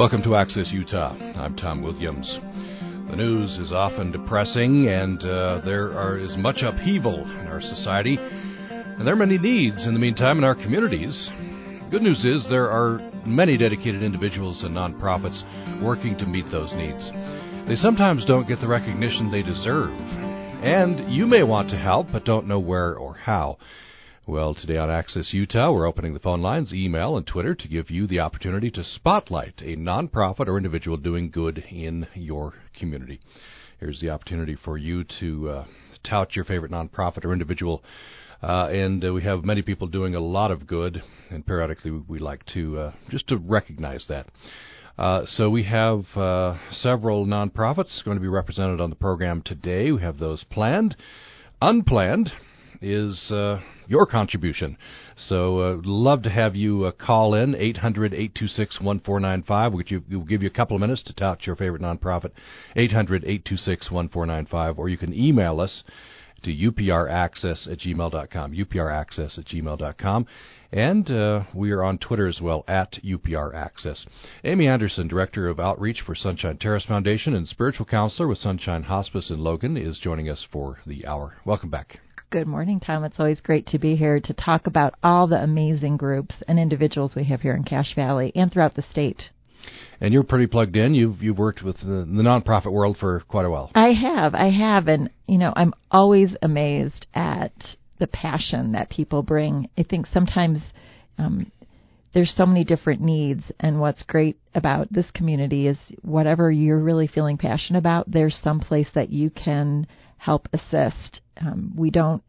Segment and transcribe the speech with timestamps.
[0.00, 1.12] Welcome to Access Utah.
[1.12, 2.26] I'm Tom Williams.
[3.10, 8.16] The news is often depressing, and uh, there are, is much upheaval in our society,
[8.18, 11.28] and there are many needs in the meantime in our communities.
[11.90, 17.10] Good news is there are many dedicated individuals and nonprofits working to meet those needs.
[17.68, 22.24] They sometimes don't get the recognition they deserve, and you may want to help but
[22.24, 23.58] don't know where or how.
[24.30, 27.90] Well, today on Access Utah, we're opening the phone lines, email, and Twitter to give
[27.90, 33.18] you the opportunity to spotlight a nonprofit or individual doing good in your community.
[33.80, 35.64] Here's the opportunity for you to uh,
[36.08, 37.82] tout your favorite nonprofit or individual.
[38.40, 42.20] Uh, and uh, we have many people doing a lot of good, and periodically we
[42.20, 44.28] like to uh, just to recognize that.
[44.96, 49.90] Uh, so we have uh, several nonprofits going to be represented on the program today.
[49.90, 50.94] We have those planned,
[51.60, 52.30] unplanned
[52.80, 54.76] is uh, your contribution.
[55.28, 59.72] So, uh, love to have you uh, call in 800 826 1495.
[60.08, 62.30] We'll give you a couple of minutes to tout your favorite nonprofit.
[62.76, 64.78] 800 826 1495.
[64.78, 65.82] Or you can email us
[66.42, 68.52] to upraccess at gmail.com.
[68.52, 70.26] upraccess at gmail.com.
[70.72, 74.06] And uh, we are on Twitter as well, at upraccess.
[74.44, 79.30] Amy Anderson, Director of Outreach for Sunshine Terrace Foundation and Spiritual Counselor with Sunshine Hospice
[79.30, 81.34] in Logan, is joining us for the hour.
[81.44, 81.98] Welcome back.
[82.30, 83.02] Good morning, Tom.
[83.02, 87.10] It's always great to be here to talk about all the amazing groups and individuals
[87.16, 89.20] we have here in Cache Valley and throughout the state.
[90.00, 90.94] And you're pretty plugged in.
[90.94, 93.72] You've you've worked with the, the nonprofit world for quite a while.
[93.74, 97.52] I have, I have, and you know, I'm always amazed at
[97.98, 99.68] the passion that people bring.
[99.76, 100.60] I think sometimes
[101.18, 101.50] um,
[102.14, 107.08] there's so many different needs, and what's great about this community is whatever you're really
[107.08, 109.88] feeling passionate about, there's some place that you can
[110.20, 111.20] help assist.
[111.40, 112.22] Um, we don't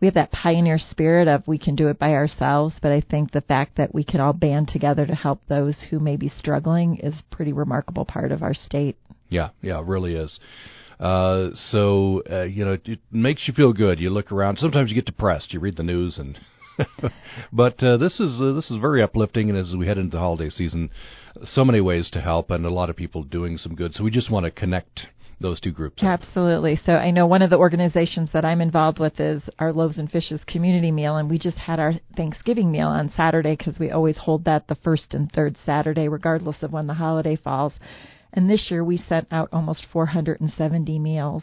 [0.00, 3.30] we have that pioneer spirit of we can do it by ourselves, but I think
[3.30, 6.96] the fact that we can all band together to help those who may be struggling
[6.96, 8.96] is pretty remarkable part of our state.
[9.28, 10.40] Yeah, yeah, it really is.
[10.98, 14.00] Uh, so uh, you know, it makes you feel good.
[14.00, 14.58] You look around.
[14.58, 15.52] Sometimes you get depressed.
[15.52, 16.38] You read the news, and
[17.52, 19.50] but uh, this is uh, this is very uplifting.
[19.50, 20.90] And as we head into the holiday season,
[21.44, 23.94] so many ways to help, and a lot of people doing some good.
[23.94, 25.06] So we just want to connect
[25.42, 26.02] those two groups.
[26.02, 26.80] Absolutely.
[26.86, 30.10] So I know one of the organizations that I'm involved with is our Loaves and
[30.10, 34.16] Fishes community meal, and we just had our Thanksgiving meal on Saturday because we always
[34.16, 37.74] hold that the first and third Saturday, regardless of when the holiday falls.
[38.32, 41.42] And this year we sent out almost 470 meals,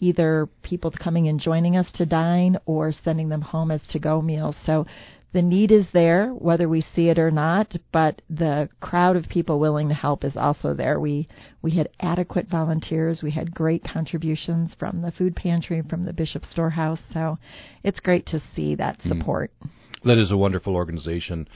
[0.00, 4.22] either people coming and joining us to dine or sending them home as to go
[4.22, 4.56] meals.
[4.64, 4.86] So
[5.32, 9.60] the need is there, whether we see it or not, but the crowd of people
[9.60, 10.98] willing to help is also there.
[10.98, 11.28] We
[11.62, 13.22] we had adequate volunteers.
[13.22, 17.00] We had great contributions from the food pantry, from the Bishop Storehouse.
[17.12, 17.38] So
[17.84, 19.08] it's great to see that hmm.
[19.08, 19.52] support.
[19.62, 19.70] Mm.
[20.04, 21.46] That is a wonderful organization.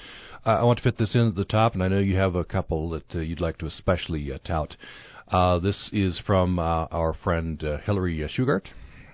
[0.44, 2.34] Uh, I want to fit this in at the top, and I know you have
[2.34, 4.76] a couple that uh, you'd like to especially uh, tout.
[5.28, 8.66] Uh, this is from uh, our friend uh, Hillary Shugart.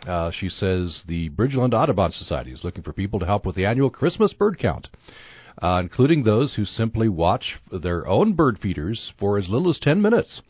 [0.06, 3.66] Uh, she says the Bridgerland Audubon Society is looking for people to help with the
[3.66, 4.88] annual Christmas bird count,
[5.62, 10.00] uh, including those who simply watch their own bird feeders for as little as 10
[10.00, 10.41] minutes.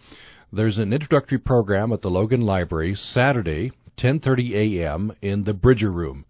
[0.53, 5.13] There's an introductory program at the Logan Library Saturday, 10:30 a.m.
[5.23, 6.25] in the Bridger Room.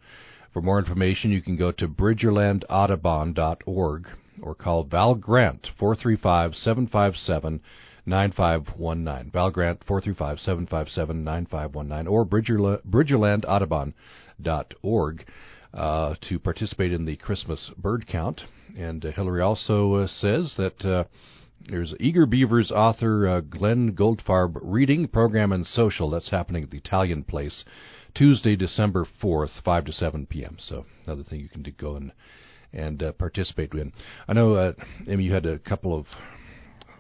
[0.53, 4.09] For more information, you can go to bridgerlandaudubon.org
[4.43, 7.63] or call Val Grant 435 757
[8.11, 9.31] 9519.
[9.31, 15.27] Val Grant, 435 757 9519, or bridgerlandaudubon.org
[15.73, 18.43] uh, to participate in the Christmas bird count.
[18.77, 21.05] And uh, Hillary also uh, says that uh,
[21.69, 26.11] there's Eager Beavers author uh, Glenn Goldfarb reading program and social.
[26.11, 27.65] That's happening at the Italian Place
[28.15, 30.57] Tuesday, December 4th, 5 to 7 p.m.
[30.59, 32.13] So another thing you can do, go and
[32.73, 33.93] and uh, participate in.
[34.29, 34.73] I know,
[35.09, 36.07] Amy, you had a couple of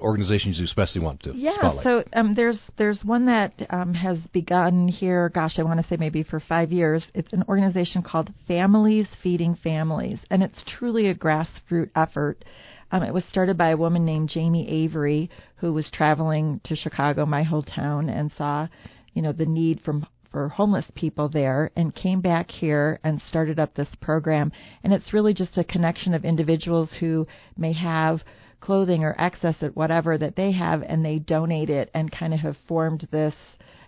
[0.00, 1.84] organizations you especially want to yeah, spotlight?
[1.84, 5.28] so um, there's there's one that um, has begun here.
[5.28, 7.04] Gosh, I want to say maybe for five years.
[7.14, 12.44] It's an organization called Families Feeding Families, and it's truly a grassroots effort.
[12.92, 17.24] Um, it was started by a woman named Jamie Avery, who was traveling to Chicago,
[17.24, 18.66] my hometown, and saw,
[19.14, 23.58] you know, the need from for homeless people there and came back here and started
[23.58, 24.52] up this program.
[24.84, 27.26] And it's really just a connection of individuals who
[27.56, 28.20] may have
[28.60, 32.40] clothing or excess at whatever that they have and they donate it and kind of
[32.40, 33.34] have formed this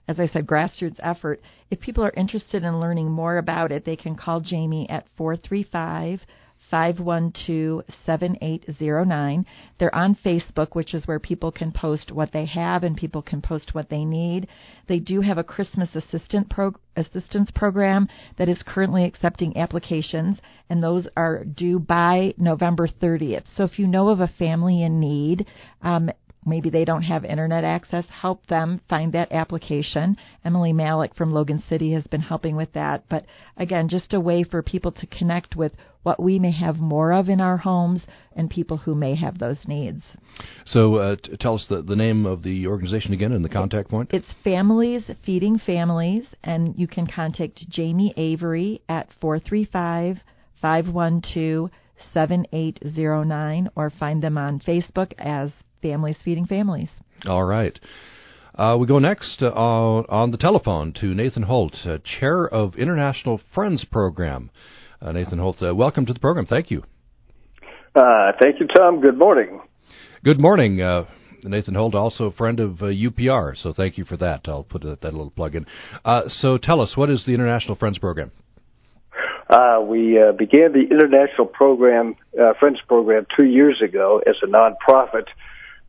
[0.09, 1.41] as I said, grassroots effort.
[1.71, 6.27] If people are interested in learning more about it, they can call Jamie at 435
[6.73, 9.47] 512 7809.
[9.79, 13.43] They're on Facebook, which is where people can post what they have and people can
[13.43, 14.49] post what they need.
[14.89, 18.09] They do have a Christmas assistant pro- assistance program
[18.39, 20.39] that is currently accepting applications,
[20.71, 23.45] and those are due by November 30th.
[23.55, 25.47] So if you know of a family in need,
[25.83, 26.11] um,
[26.45, 30.17] maybe they don't have internet access, help them find that application.
[30.45, 33.05] Emily Malik from Logan City has been helping with that.
[33.09, 35.73] But again, just a way for people to connect with
[36.03, 38.03] what we may have more of in our homes
[38.35, 40.03] and people who may have those needs.
[40.67, 43.89] So uh, t- tell us the, the name of the organization again and the contact
[43.89, 44.11] point.
[44.13, 50.19] It's Families Feeding Families, and you can contact Jamie Avery at 435
[50.61, 51.71] 512
[52.13, 55.53] 7809 or find them on Facebook as
[55.83, 56.89] Families Feeding Families.
[57.27, 57.79] All right.
[58.55, 63.41] Uh, we go next uh, on the telephone to Nathan Holt, uh, Chair of International
[63.55, 64.51] Friends Program.
[65.01, 66.47] Uh, Nathan Holt, uh, welcome to the program.
[66.47, 66.83] Thank you.
[67.95, 69.01] Uh, thank you, Tom.
[69.01, 69.61] Good morning.
[70.25, 70.77] Good morning.
[71.45, 74.43] Nathan Holt, also a friend of UPR, so thank you for that.
[74.47, 75.67] I'll put that, that little plug in.
[76.29, 78.31] so tell us, what is the International Friends Program?
[79.53, 84.47] Uh, we uh, began the International Program uh, Friends Program two years ago as a
[84.47, 85.27] nonprofit.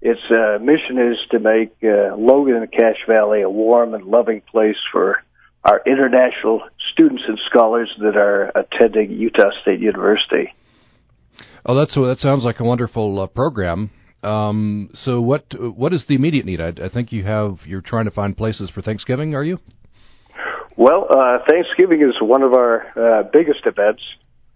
[0.05, 4.41] Its uh, mission is to make uh, Logan and Cache Valley a warm and loving
[4.41, 5.23] place for
[5.63, 6.61] our international
[6.91, 10.53] students and scholars that are attending Utah State University.
[11.65, 13.91] Oh, that's that sounds like a wonderful uh, program.
[14.21, 16.59] Um, so, what what is the immediate need?
[16.59, 19.35] I, I think you have you're trying to find places for Thanksgiving.
[19.35, 19.59] Are you?
[20.75, 24.01] Well, uh, Thanksgiving is one of our uh, biggest events.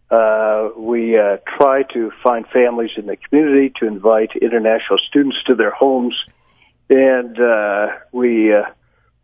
[0.10, 5.54] Uh, we uh, try to find families in the community to invite international students to
[5.54, 6.16] their homes,
[6.90, 8.62] and uh, we uh,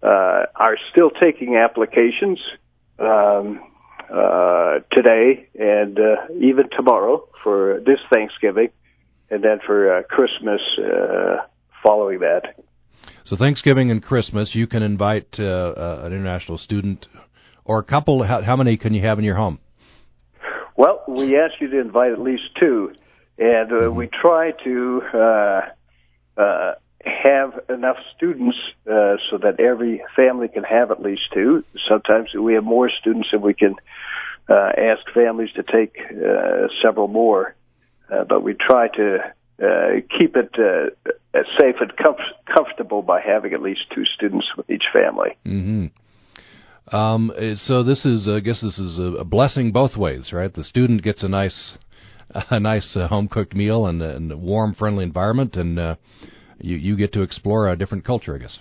[0.06, 2.38] uh, are still taking applications
[3.00, 3.62] um,
[4.14, 5.98] uh, today and
[6.42, 8.70] even tomorrow for this Thanksgiving,
[9.30, 11.38] and then for Christmas uh,
[11.82, 12.56] following that.
[13.24, 17.08] So Thanksgiving and Christmas, you can invite an international student
[17.64, 18.24] or a couple.
[18.24, 19.60] How, how, many can you have in your home?
[20.76, 22.94] Well, we ask you to invite at least two,
[23.38, 23.96] and uh, mm-hmm.
[23.96, 25.62] we try to uh,
[26.42, 26.74] uh,
[27.06, 31.64] have enough students uh, so that every family can have at least two.
[31.88, 33.76] Sometimes we have more students, and we can
[34.50, 37.56] uh, ask families to take uh, several more.
[38.12, 39.20] uh, but we try to
[39.64, 40.90] uh, keep it uh,
[41.60, 45.38] safe and comf- comfortable by having at least two students with each family.
[45.46, 45.88] Mm-hmm.
[46.94, 50.54] Um, so this is, I guess, this is a blessing both ways, right?
[50.54, 51.74] The student gets a nice,
[52.52, 55.96] a nice uh, home cooked meal and, and, a warm, friendly environment, and uh,
[56.60, 58.60] you you get to explore a different culture, I guess.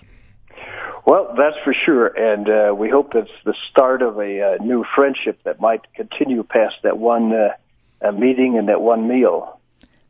[1.05, 4.83] Well, that's for sure, and uh, we hope that's the start of a uh, new
[4.95, 9.59] friendship that might continue past that one uh, meeting and that one meal.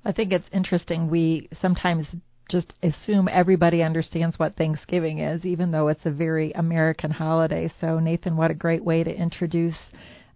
[0.05, 1.09] I think it's interesting.
[1.09, 2.07] We sometimes
[2.49, 7.71] just assume everybody understands what Thanksgiving is, even though it's a very American holiday.
[7.81, 9.77] So, Nathan, what a great way to introduce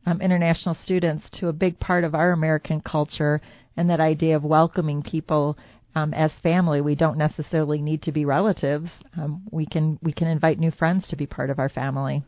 [0.06, 3.42] um, international students to a big part of our American culture
[3.75, 5.57] and that idea of welcoming people
[5.95, 6.81] um, as family.
[6.81, 8.89] We don't necessarily need to be relatives.
[9.18, 12.24] Um, we can we can invite new friends to be part of our family.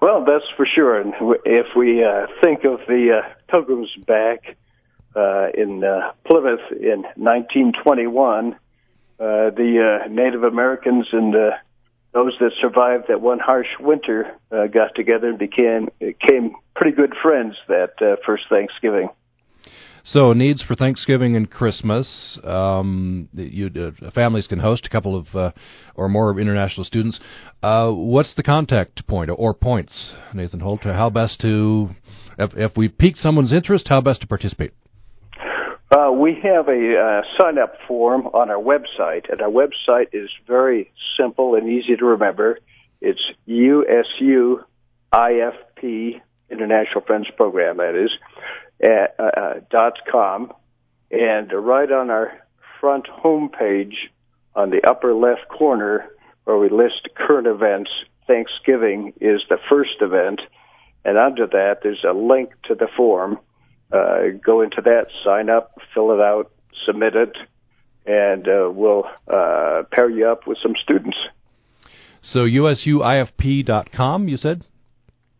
[0.00, 1.00] Well, that's for sure.
[1.00, 1.12] And
[1.44, 4.56] if we uh, think of the uh, pilgrims back
[5.16, 8.56] uh, in uh, Plymouth in 1921, uh,
[9.18, 11.50] the uh, Native Americans and uh,
[12.12, 17.14] those that survived that one harsh winter uh, got together and became became pretty good
[17.20, 19.08] friends that uh, first Thanksgiving.
[20.04, 22.38] So needs for Thanksgiving and Christmas.
[22.42, 25.50] Um, you, uh, families can host a couple of uh,
[25.96, 27.20] or more international students.
[27.62, 30.84] Uh, what's the contact point or points, Nathan Holt?
[30.84, 31.90] How best to,
[32.38, 34.72] if, if we pique someone's interest, how best to participate?
[35.90, 40.28] Uh, we have a uh, sign up form on our website, and our website is
[40.46, 42.58] very simple and easy to remember.
[43.00, 44.62] It's USU
[45.12, 48.10] IFP International Friends Program, that is,
[48.82, 50.52] at, uh, uh, dot com.
[51.10, 52.38] And right on our
[52.80, 54.10] front home page
[54.54, 56.06] on the upper left corner
[56.44, 57.90] where we list current events,
[58.26, 60.42] Thanksgiving is the first event.
[61.04, 63.38] And under that, there's a link to the form
[63.92, 66.50] uh, go into that, sign up, fill it out,
[66.86, 67.36] submit it,
[68.06, 71.16] and uh, we'll uh, pair you up with some students.
[72.22, 74.64] So usuifp.com, you said?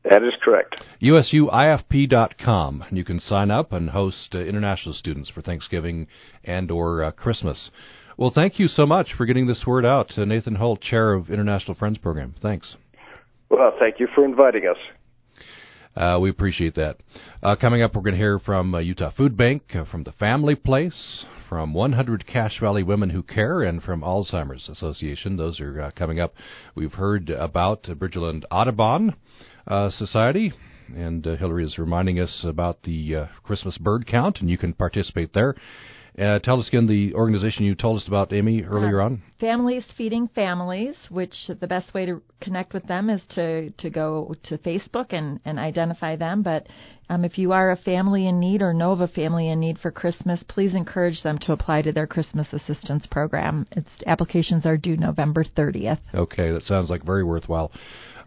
[0.05, 0.77] That is correct.
[1.03, 6.07] usuifp.com, and you can sign up and host uh, international students for Thanksgiving
[6.45, 7.71] and or uh, Christmas.
[8.17, 11.31] Well, thank you so much for getting this word out, uh, Nathan Holt, chair of
[11.31, 12.35] International Friends Program.
[12.41, 12.77] Thanks.
[13.51, 14.77] Well, thank you for inviting us.
[15.99, 16.97] Uh, we appreciate that.
[17.43, 20.13] Uh, coming up, we're going to hear from uh, Utah Food Bank, uh, from the
[20.13, 25.37] Family Place, from 100 Cache Valley Women Who Care, and from Alzheimer's Association.
[25.37, 26.35] Those are uh, coming up.
[26.77, 29.17] We've heard about Bridgerland Audubon
[29.67, 30.53] uh, Society,
[30.95, 35.57] and Hillary is reminding us about the Christmas bird count, and you can participate there.
[36.19, 39.23] Uh, tell us again the organization you told us about, Amy, earlier uh, on.
[39.39, 44.35] Families Feeding Families, which the best way to connect with them is to, to go
[44.45, 46.43] to Facebook and, and identify them.
[46.43, 46.67] But
[47.09, 49.79] um, if you are a family in need or know of a family in need
[49.79, 53.67] for Christmas, please encourage them to apply to their Christmas assistance program.
[53.73, 56.01] Its applications are due November 30th.
[56.13, 57.71] Okay, that sounds like very worthwhile.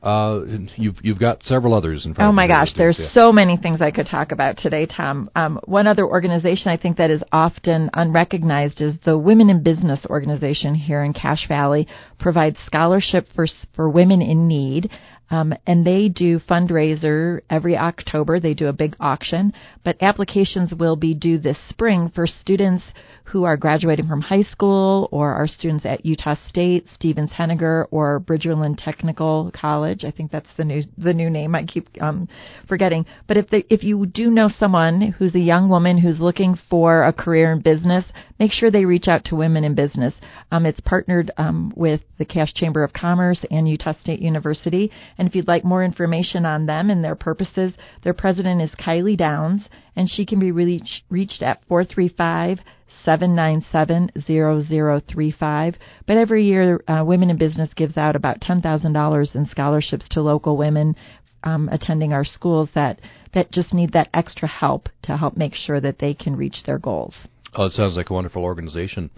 [0.02, 0.42] Uh,
[0.78, 2.28] you've you've got several others in front.
[2.28, 3.10] Oh my gosh, there's yeah.
[3.14, 5.30] so many things I could talk about today, Tom.
[5.36, 10.00] Um, one other organization I think that is often unrecognized is the Women in Business
[10.10, 11.88] organization here in Cache Valley.
[12.20, 14.90] Provides scholarship for for women in need.
[15.30, 18.42] Um, and they do fundraiser every October.
[18.42, 22.84] They do a big auction, but applications will be due this spring for students
[23.32, 28.20] who are graduating from high school or are students at Utah State, Stevens Henager, or
[28.20, 30.04] Bridgerland Technical College.
[30.04, 31.56] I think that's the new the new name.
[31.56, 32.28] I keep um,
[32.68, 33.06] forgetting.
[33.28, 37.04] But if they, if you do know someone who's a young woman who's looking for
[37.04, 38.04] a career in business,
[38.38, 40.14] make sure they reach out to Women in Business.
[40.52, 44.92] Um, it's partnered um, with the Cache Chamber of Commerce and Utah State University.
[45.18, 47.72] And if you'd like more information on them and their purposes,
[48.04, 52.60] their president is Kylie Downs, and she can be reached, reached at 435
[53.04, 55.76] 797 0035.
[56.08, 60.58] But every year, uh, Women in Business gives out about $10,000 in scholarships to local
[60.58, 60.96] women
[61.44, 63.00] um, attending our schools that,
[63.34, 66.78] that just need that extra help to help make sure that they can reach their
[66.78, 67.16] goals.
[67.54, 69.10] Oh, it sounds like a wonderful organization.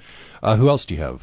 [0.42, 1.20] Uh, who else do you have?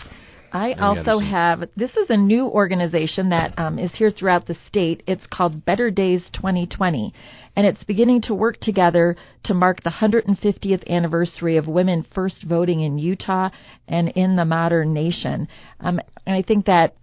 [0.53, 5.03] I also have, this is a new organization that um, is here throughout the state.
[5.07, 7.13] It's called Better Days 2020,
[7.57, 12.81] and it's beginning to work together to mark the 150th anniversary of women first voting
[12.81, 13.51] in Utah
[13.87, 15.49] and in the modern nation.
[15.81, 16.97] Um, and I think that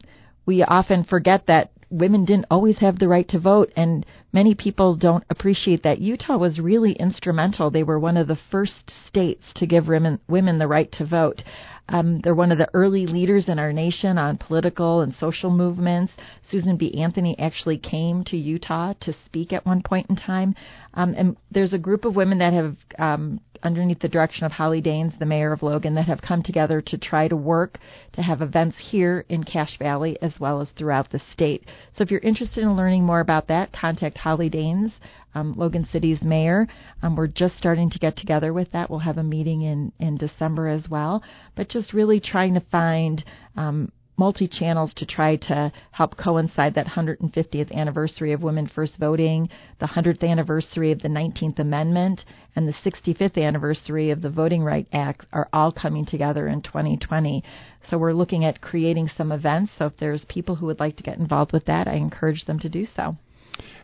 [0.45, 4.95] we often forget that women didn't always have the right to vote, and many people
[4.95, 5.99] don't appreciate that.
[5.99, 7.69] Utah was really instrumental.
[7.69, 11.43] They were one of the first states to give women, women the right to vote.
[11.89, 16.11] Um, they're one of the early leaders in our nation on political and social movements.
[16.51, 16.93] Susan B.
[17.01, 20.53] Anthony actually came to Utah to speak at one point in time.
[20.93, 24.81] Um, and there's a group of women that have, um, underneath the direction of Holly
[24.81, 27.79] Daines, the mayor of Logan, that have come together to try to work
[28.13, 31.63] to have events here in Cache Valley as well as throughout the state.
[31.95, 34.91] So if you're interested in learning more about that, contact Holly Daines
[35.37, 36.67] um, Logan City's mayor.
[37.03, 38.89] Um, we're just starting to get together with that.
[38.89, 41.23] We'll have a meeting in, in December as well.
[41.55, 43.23] But just really trying to find
[43.55, 49.47] um, multi channels to try to help coincide that 150th anniversary of women first voting,
[49.79, 54.89] the 100th anniversary of the 19th Amendment, and the 65th anniversary of the Voting Rights
[54.91, 57.43] Act are all coming together in 2020.
[57.89, 59.71] So we're looking at creating some events.
[59.77, 62.59] So if there's people who would like to get involved with that, I encourage them
[62.59, 63.15] to do so.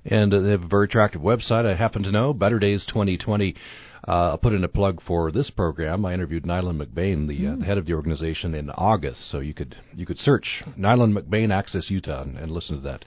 [0.05, 3.55] And uh, they have a very attractive website, I happen to know, Better Days 2020.
[4.07, 6.05] Uh, I'll put in a plug for this program.
[6.05, 9.31] I interviewed Neylan McBaine, the, uh, the, head of the organization, in August.
[9.31, 13.05] So you could you could search Neylan McBaine Access Utah and, and listen to that.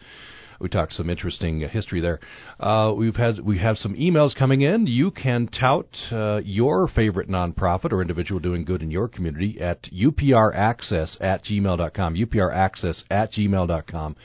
[0.59, 2.19] We talked some interesting uh, history there.
[2.59, 4.87] Uh, we've had we have some emails coming in.
[4.87, 9.83] You can tout uh, your favorite nonprofit or individual doing good in your community at
[9.93, 12.15] upraccess at gmail.com.
[12.15, 14.17] upraccess at gmail.com.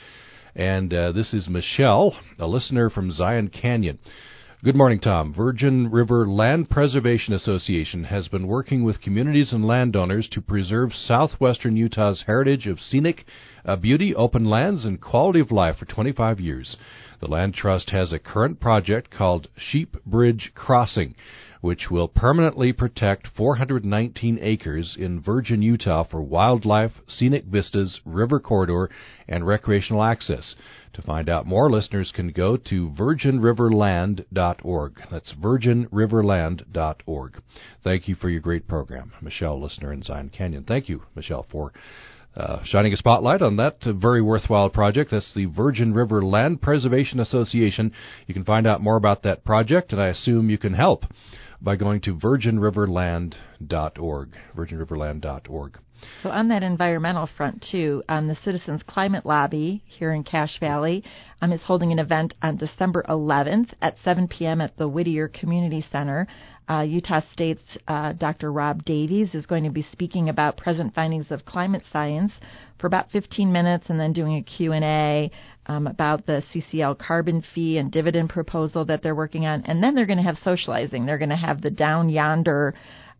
[0.54, 3.98] And uh, this is Michelle, a listener from Zion Canyon.
[4.64, 5.34] Good morning, Tom.
[5.34, 11.76] Virgin River Land Preservation Association has been working with communities and landowners to preserve southwestern
[11.76, 13.24] Utah's heritage of scenic
[13.64, 16.76] uh, beauty, open lands, and quality of life for 25 years.
[17.18, 21.16] The Land Trust has a current project called Sheep Bridge Crossing,
[21.60, 28.90] which will permanently protect 419 acres in Virgin, Utah for wildlife, scenic vistas, river corridor,
[29.28, 30.54] and recreational access.
[30.94, 35.00] To find out more, listeners can go to virginriverland.org.
[35.10, 37.42] That's virginriverland.org.
[37.82, 39.12] Thank you for your great program.
[39.22, 40.64] Michelle, listener in Zion Canyon.
[40.64, 41.72] Thank you, Michelle, for
[42.36, 45.10] uh, shining a spotlight on that very worthwhile project.
[45.12, 47.92] That's the Virgin River Land Preservation Association.
[48.26, 51.04] You can find out more about that project, and I assume you can help
[51.60, 54.36] by going to virginriverland.org.
[54.56, 55.78] Virginriverland.org.
[56.22, 61.02] So on that environmental front too, um, the Citizens Climate Lobby here in Cache Valley
[61.40, 64.60] um, is holding an event on December 11th at 7 p.m.
[64.60, 66.26] at the Whittier Community Center.
[66.68, 68.52] Uh, Utah State's uh, Dr.
[68.52, 72.32] Rob Davies is going to be speaking about present findings of climate science
[72.78, 75.30] for about 15 minutes, and then doing a Q&A
[75.66, 79.62] um, about the CCL carbon fee and dividend proposal that they're working on.
[79.66, 81.06] And then they're going to have socializing.
[81.06, 82.74] They're going to have the Down Yonder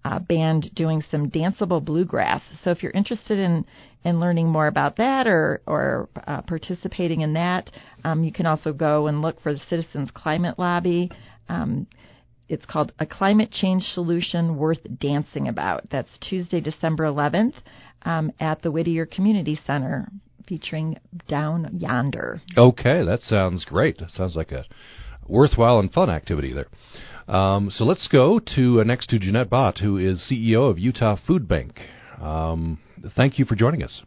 [0.04, 2.42] uh, band doing some danceable bluegrass.
[2.64, 3.64] So if you're interested in
[4.04, 7.70] in learning more about that or or uh, participating in that,
[8.04, 11.10] um, you can also go and look for the Citizens Climate Lobby.
[11.48, 11.86] Um,
[12.48, 15.88] it's called A Climate Change Solution Worth Dancing About.
[15.90, 17.54] That's Tuesday, December 11th
[18.02, 20.10] um, at the Whittier Community Center
[20.46, 22.42] featuring Down Yonder.
[22.56, 23.98] Okay, that sounds great.
[23.98, 24.64] That sounds like a
[25.28, 26.68] worthwhile and fun activity there.
[27.34, 31.16] Um, so let's go to uh, next to Ginette Bott, who is CEO of Utah
[31.26, 31.78] Food Bank.
[32.20, 32.78] Um,
[33.16, 34.02] thank you for joining us.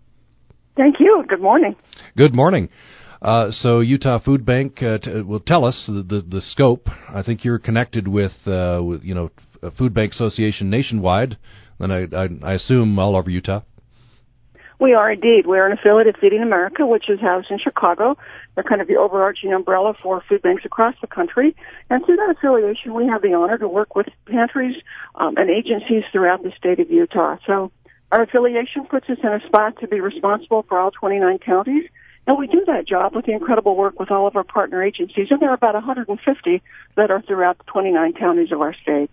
[0.78, 1.24] Thank you.
[1.28, 1.76] Good morning.
[2.18, 2.70] Good morning.
[3.22, 6.88] Uh, so Utah Food Bank uh, t- will tell us the, the, the scope.
[7.10, 9.32] I think you're connected with, uh, with you know
[9.78, 11.38] Food Bank Association nationwide,
[11.80, 13.62] and I, I, I assume all over Utah.
[14.80, 15.48] We are indeed.
[15.48, 18.18] We're an affiliate of Feeding America, which is housed in Chicago.
[18.54, 21.56] They're kind of the overarching umbrella for food banks across the country.
[21.90, 24.76] And through that affiliation, we have the honor to work with pantries
[25.16, 27.38] um, and agencies throughout the state of Utah.
[27.48, 27.72] So
[28.12, 31.86] our affiliation puts us in a spot to be responsible for all 29 counties.
[32.28, 35.28] And we do that job with the incredible work with all of our partner agencies.
[35.30, 36.62] And there are about 150
[36.96, 39.12] that are throughout the 29 counties of our state.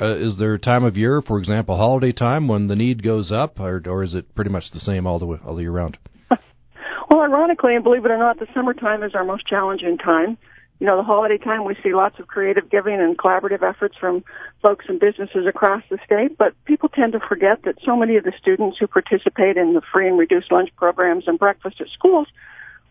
[0.00, 3.30] Uh, is there a time of year, for example, holiday time, when the need goes
[3.30, 5.96] up, or, or is it pretty much the same all the way, all year round?
[6.30, 10.36] well, ironically, and believe it or not, the summertime is our most challenging time.
[10.80, 14.24] You know, the holiday time, we see lots of creative giving and collaborative efforts from
[14.62, 18.24] folks and businesses across the state, but people tend to forget that so many of
[18.24, 22.26] the students who participate in the free and reduced lunch programs and breakfast at schools,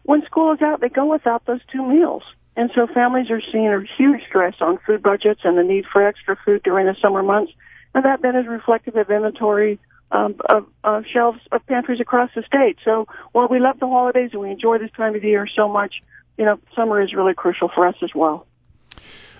[0.03, 2.23] when school is out, they go without those two meals.
[2.55, 6.05] And so families are seeing a huge stress on food budgets and the need for
[6.05, 7.51] extra food during the summer months.
[7.95, 9.79] And that then is reflective of inventory
[10.13, 12.77] um, of, of shelves of pantries across the state.
[12.85, 15.67] So while we love the holidays and we enjoy this time of the year so
[15.67, 15.95] much,
[16.37, 18.45] you know, summer is really crucial for us as well.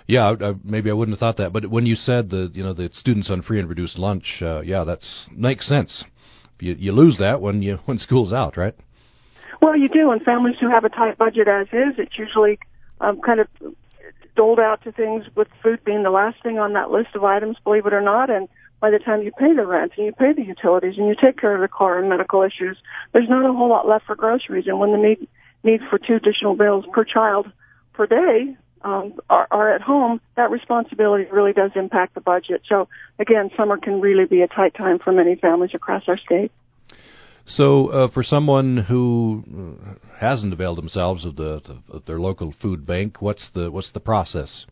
[0.06, 2.74] Yeah, I, maybe I wouldn't have thought that, but when you said the you know
[2.74, 6.04] the students on free and reduced lunch, uh, yeah, that's makes sense.
[6.60, 8.74] You you lose that when you when school's out, right?
[9.62, 12.58] Well, you do, and families who have a tight budget as is, it's usually
[13.04, 13.48] um, kind of
[14.36, 17.56] doled out to things with food being the last thing on that list of items,
[17.64, 18.30] believe it or not.
[18.30, 18.48] And
[18.80, 21.40] by the time you pay the rent and you pay the utilities and you take
[21.40, 22.76] care of the car and medical issues,
[23.12, 24.66] there's not a whole lot left for groceries.
[24.66, 25.28] And when the need
[25.62, 27.50] need for two additional bills per child
[27.94, 32.62] per day um, are, are at home, that responsibility really does impact the budget.
[32.68, 32.88] So
[33.18, 36.52] again, summer can really be a tight time for many families across our state.
[37.46, 39.76] So, uh, for someone who
[40.18, 44.64] hasn't availed themselves of the of their local food bank, what's the what's the process?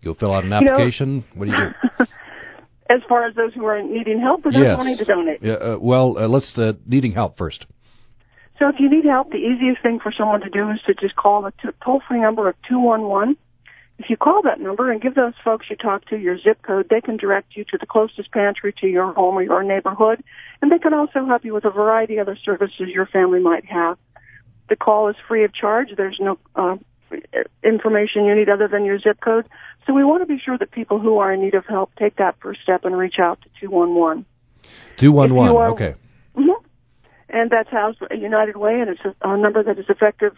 [0.00, 1.08] You'll fill out an application.
[1.08, 1.58] You know, what do you
[1.98, 2.04] do?
[2.90, 4.76] as far as those who are needing help or those yes.
[4.76, 5.42] wanting to donate?
[5.42, 5.54] Yeah.
[5.54, 7.66] Uh, well, uh, let's uh, needing help first.
[8.58, 11.16] So, if you need help, the easiest thing for someone to do is to just
[11.16, 11.52] call the
[11.84, 13.36] toll free number of two one one
[13.98, 16.88] if you call that number and give those folks you talk to your zip code,
[16.90, 20.22] they can direct you to the closest pantry to your home or your neighborhood,
[20.60, 23.64] and they can also help you with a variety of other services your family might
[23.66, 23.96] have.
[24.68, 25.88] The call is free of charge.
[25.96, 26.76] There's no uh,
[27.62, 29.46] information you need other than your zip code.
[29.86, 32.16] So we want to be sure that people who are in need of help take
[32.16, 34.24] that first step and reach out to 211.
[34.98, 35.94] 211, okay.
[36.36, 36.66] Mm-hmm.
[37.28, 40.34] And that's housed at United Way, and it's a, a number that is effective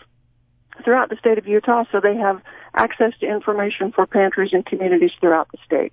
[0.84, 2.40] throughout the state of Utah, so they have
[2.74, 5.92] access to information for pantries and communities throughout the state.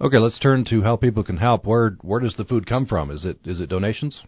[0.00, 1.64] Okay, let's turn to how people can help.
[1.64, 3.10] Where where does the food come from?
[3.10, 4.20] Is it is it donations?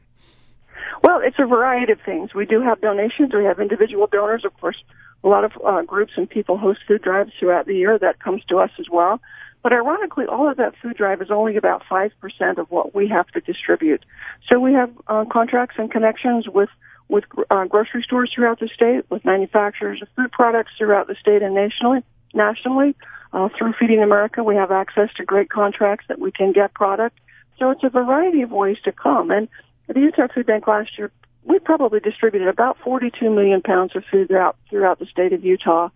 [1.03, 2.35] Well, it's a variety of things.
[2.35, 3.33] We do have donations.
[3.35, 4.77] We have individual donors, of course.
[5.23, 7.99] A lot of uh, groups and people host food drives throughout the year.
[7.99, 9.21] That comes to us as well.
[9.63, 12.13] But ironically, all of that food drive is only about 5%
[12.59, 14.05] of what we have to distribute.
[14.51, 16.71] So we have uh, contracts and connections with
[17.09, 21.41] with uh, grocery stores throughout the state, with manufacturers of food products throughout the state
[21.41, 22.01] and nationally.
[22.35, 22.95] Nationally,
[23.33, 27.19] uh, through Feeding America, we have access to great contracts that we can get product.
[27.59, 29.31] So it's a variety of ways to come.
[29.31, 29.49] And
[29.87, 31.11] the Utah Food Bank last year,
[31.45, 35.89] we probably distributed about 42 million pounds of food throughout throughout the state of Utah.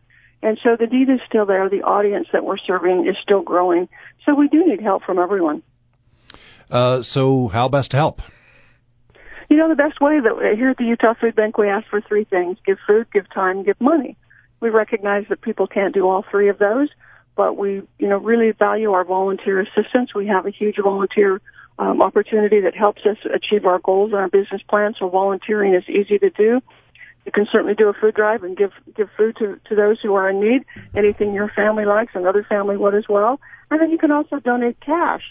[0.43, 1.69] And so the need is still there.
[1.69, 3.89] The audience that we're serving is still growing.
[4.27, 5.63] So we do need help from everyone.
[6.71, 8.21] Uh, so how best to help?
[9.49, 12.01] You know, the best way that here at the Utah Food Bank, we ask for
[12.01, 14.17] three things give food, give time, give money.
[14.61, 16.89] We recognize that people can't do all three of those,
[17.37, 20.15] but we, you know, really value our volunteer assistance.
[20.15, 21.41] We have a huge volunteer
[21.79, 24.95] um, opportunity that helps us achieve our goals and our business plan.
[24.99, 26.61] So volunteering is easy to do.
[27.25, 30.15] You can certainly do a food drive and give give food to to those who
[30.15, 30.65] are in need.
[30.95, 33.41] Anything your family likes, another family would as well.
[33.71, 35.23] And then you can also donate cash.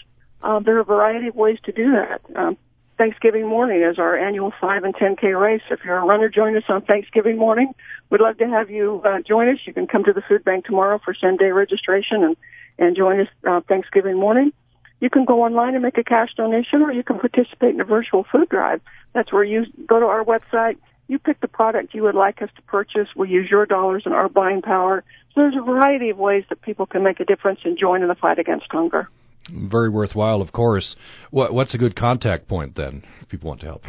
[0.42, 2.20] Um, there are a variety of ways to do that.
[2.34, 2.56] Um,
[2.98, 5.62] Thanksgiving morning is our annual 5 and 10K race.
[5.70, 7.72] If you're a runner, join us on Thanksgiving morning.
[8.10, 9.58] We'd love to have you uh, join us.
[9.64, 12.36] You can come to the food bank tomorrow for Sunday registration and,
[12.78, 14.52] and join us uh, Thanksgiving morning.
[15.00, 17.84] You can go online and make a cash donation or you can participate in a
[17.84, 18.80] virtual food drive.
[19.14, 20.76] That's where you go to our website,
[21.12, 23.06] you pick the product you would like us to purchase.
[23.14, 26.62] We use your dollars and our buying power So there's a variety of ways that
[26.62, 29.10] people can make a difference and join in the fight against hunger.
[29.50, 30.96] Very worthwhile, of course.
[31.30, 33.82] What, what's a good contact point then, if people want to help?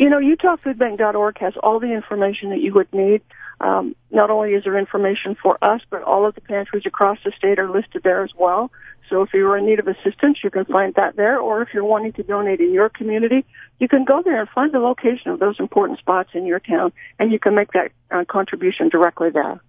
[0.00, 3.20] You know, UtahFoodBank.org has all the information that you would need.
[3.60, 7.32] Um, not only is there information for us, but all of the pantries across the
[7.36, 8.72] state are listed there as well.
[9.10, 11.38] So if you're in need of assistance, you can find that there.
[11.40, 13.44] Or if you're wanting to donate in your community,
[13.80, 16.92] you can go there and find the location of those important spots in your town,
[17.18, 19.60] and you can make that uh, contribution directly there.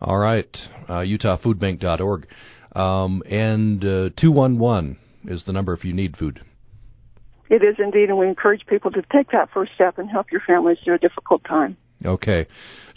[0.00, 0.48] All right,
[0.88, 2.26] uh, UtahFoodBank.org.
[2.74, 6.40] Um, and uh, 211 is the number if you need food.
[7.50, 10.40] It is indeed, and we encourage people to take that first step and help your
[10.46, 11.76] families through a difficult time.
[12.04, 12.46] Okay.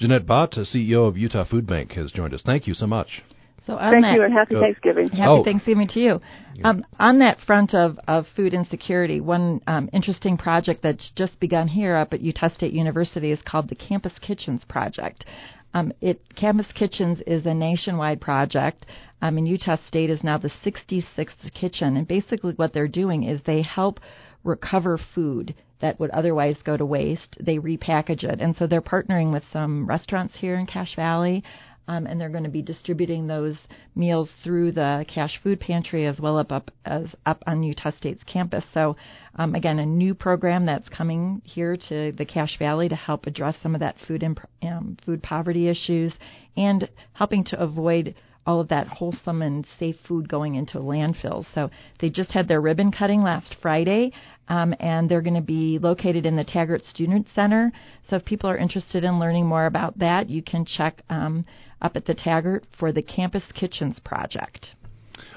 [0.02, 2.42] Ginette Bott, CEO of Utah Food Bank, has joined us.
[2.46, 3.22] Thank you so much.
[3.68, 5.10] So Thank that, you, and happy Thanksgiving.
[5.10, 5.44] Happy oh.
[5.44, 6.22] Thanksgiving to you.
[6.64, 11.68] Um, on that front of, of food insecurity, one um, interesting project that's just begun
[11.68, 15.26] here up at Utah State University is called the Campus Kitchens Project.
[15.74, 18.86] Um, it Campus Kitchens is a nationwide project.
[19.22, 23.42] Um, and Utah State is now the 66th kitchen, and basically what they're doing is
[23.42, 24.00] they help
[24.44, 27.38] recover food that would otherwise go to waste.
[27.40, 31.44] They repackage it, and so they're partnering with some restaurants here in Cache Valley.
[31.90, 33.56] Um, and they're going to be distributing those
[33.96, 38.24] meals through the Cache Food Pantry as well up, up as up on Utah State's
[38.26, 38.66] campus.
[38.74, 38.98] So,
[39.36, 43.56] um, again, a new program that's coming here to the Cache Valley to help address
[43.64, 46.14] some of that food imp- um, food poverty issues
[46.58, 48.16] and helping to avoid
[48.48, 51.46] all of that wholesome and safe food going into landfills.
[51.54, 51.70] So
[52.00, 54.14] they just had their ribbon cutting last Friday,
[54.48, 57.74] um, and they're going to be located in the Taggart Student Center.
[58.10, 61.46] So if people are interested in learning more about that, you can check um,
[61.82, 64.68] up at the Taggart for the Campus Kitchens Project.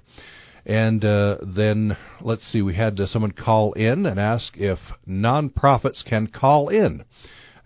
[0.67, 6.03] And uh, then let's see, we had uh, someone call in and ask if nonprofits
[6.05, 7.05] can call in.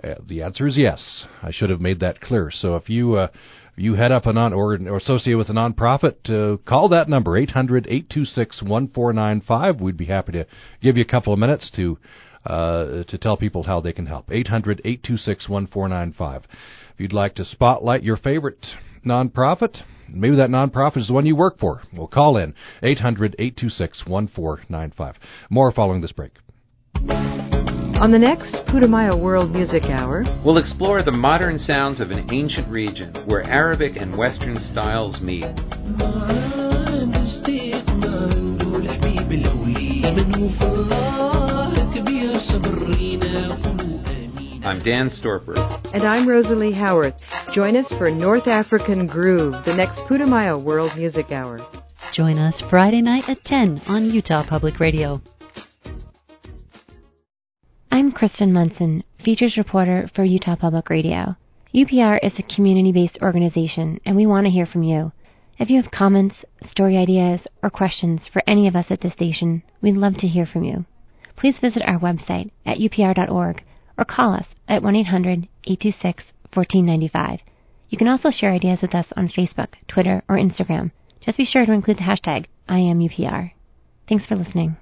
[0.03, 1.25] Uh, the answer is yes.
[1.43, 2.51] I should have made that clear.
[2.53, 3.29] So if you uh,
[3.77, 7.41] you head up a non or, or associate with a nonprofit, uh, call that number
[7.41, 9.81] 800-826-1495.
[9.81, 10.45] We'd be happy to
[10.83, 11.99] give you a couple of minutes to
[12.45, 14.29] uh, to tell people how they can help.
[14.29, 16.45] 800-826-1495.
[16.45, 16.51] If
[16.99, 18.67] you'd like to spotlight your favorite
[19.05, 21.83] nonprofit, maybe that nonprofit is the one you work for.
[21.97, 25.17] Well, call in 800 826 1495.
[25.51, 26.33] More following this break.
[28.01, 32.69] On the next Putumayo World Music Hour, we'll explore the modern sounds of an ancient
[32.69, 35.45] region where Arabic and Western styles meet.
[44.69, 45.57] I'm Dan Storper.
[45.95, 47.15] And I'm Rosalie Howarth.
[47.55, 51.67] Join us for North African Groove, the next Putumayo World Music Hour.
[52.13, 55.23] Join us Friday night at 10 on Utah Public Radio.
[57.91, 61.37] I'm Kristen Munson, features reporter for Utah Public Radio.
[61.75, 65.13] UPR is a community based organization, and we want to hear from you.
[65.59, 66.37] If you have comments,
[66.71, 70.45] story ideas, or questions for any of us at the station, we'd love to hear
[70.45, 70.85] from you.
[71.39, 73.63] Please visit our website at upr.org
[73.99, 77.41] or call us at 1 800 826 1495.
[77.91, 80.93] You can also share ideas with us on Facebook, Twitter, or Instagram.
[81.21, 83.53] Just be sure to include the hashtag IamUPR.
[84.09, 84.77] Thanks for listening.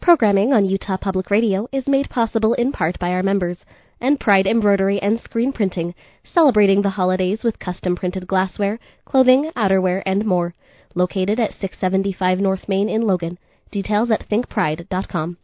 [0.00, 3.58] Programming on Utah Public Radio is made possible in part by our members
[4.00, 10.02] and Pride Embroidery and Screen Printing, celebrating the holidays with custom printed glassware, clothing, outerwear,
[10.04, 10.54] and more.
[10.94, 13.38] Located at 675 North Main in Logan.
[13.70, 15.38] Details at thinkpride.com.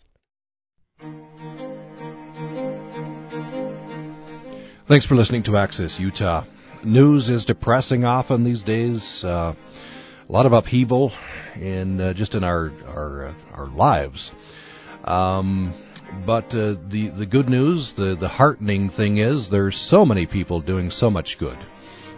[4.90, 6.42] Thanks for listening to Access Utah.
[6.82, 9.00] News is depressing often these days.
[9.22, 9.54] Uh,
[10.28, 11.12] a lot of upheaval
[11.54, 14.32] in uh, just in our our uh, our lives.
[15.04, 15.72] Um,
[16.26, 20.60] but uh, the the good news, the the heartening thing is, there's so many people
[20.60, 21.58] doing so much good,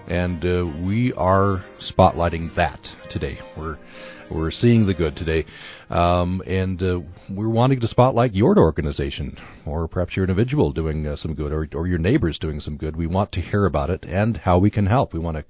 [0.08, 3.38] and uh, we are spotlighting that today.
[3.56, 3.78] We're
[4.30, 5.44] we're seeing the good today,
[5.90, 9.36] um, and uh, we're wanting to spotlight your organization,
[9.66, 12.96] or perhaps your individual doing uh, some good, or, or your neighbors doing some good.
[12.96, 15.12] We want to hear about it and how we can help.
[15.12, 15.44] We want to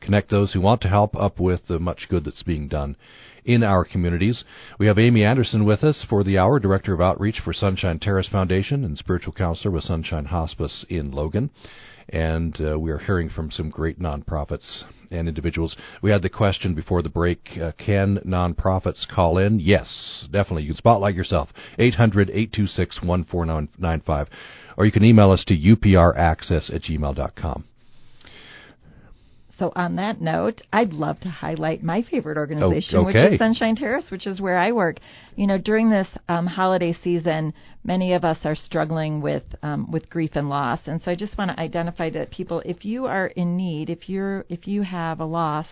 [0.00, 2.96] connect those who want to help up with the much good that's being done
[3.44, 4.44] in our communities.
[4.78, 8.28] We have Amy Anderson with us for the hour, Director of Outreach for Sunshine Terrace
[8.28, 11.50] Foundation and Spiritual Counselor with Sunshine Hospice in Logan
[12.08, 15.76] and uh, we are hearing from some great nonprofits and individuals.
[16.02, 19.60] We had the question before the break uh, can nonprofits call in?
[19.60, 20.62] Yes, definitely.
[20.62, 21.50] You can spotlight yourself.
[21.78, 24.28] 800 826 1495.
[24.76, 27.64] Or you can email us to upraccess at gmail.com.
[29.58, 33.06] So on that note, I'd love to highlight my favorite organization, okay.
[33.06, 34.98] which is Sunshine Terrace, which is where I work.
[35.34, 40.08] You know, during this um, holiday season, many of us are struggling with um, with
[40.10, 43.26] grief and loss, and so I just want to identify that people, if you are
[43.28, 45.66] in need, if you're if you have a loss,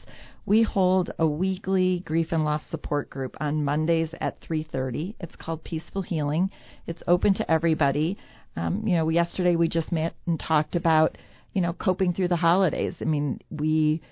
[0.46, 5.14] we hold a weekly grief and loss support group on Mondays at 3:30.
[5.20, 6.50] It's called Peaceful Healing.
[6.88, 8.18] It's open to everybody.
[8.56, 11.16] Um, you know, yesterday we just met and talked about
[11.56, 12.92] you know, coping through the holidays.
[13.00, 14.02] I mean, we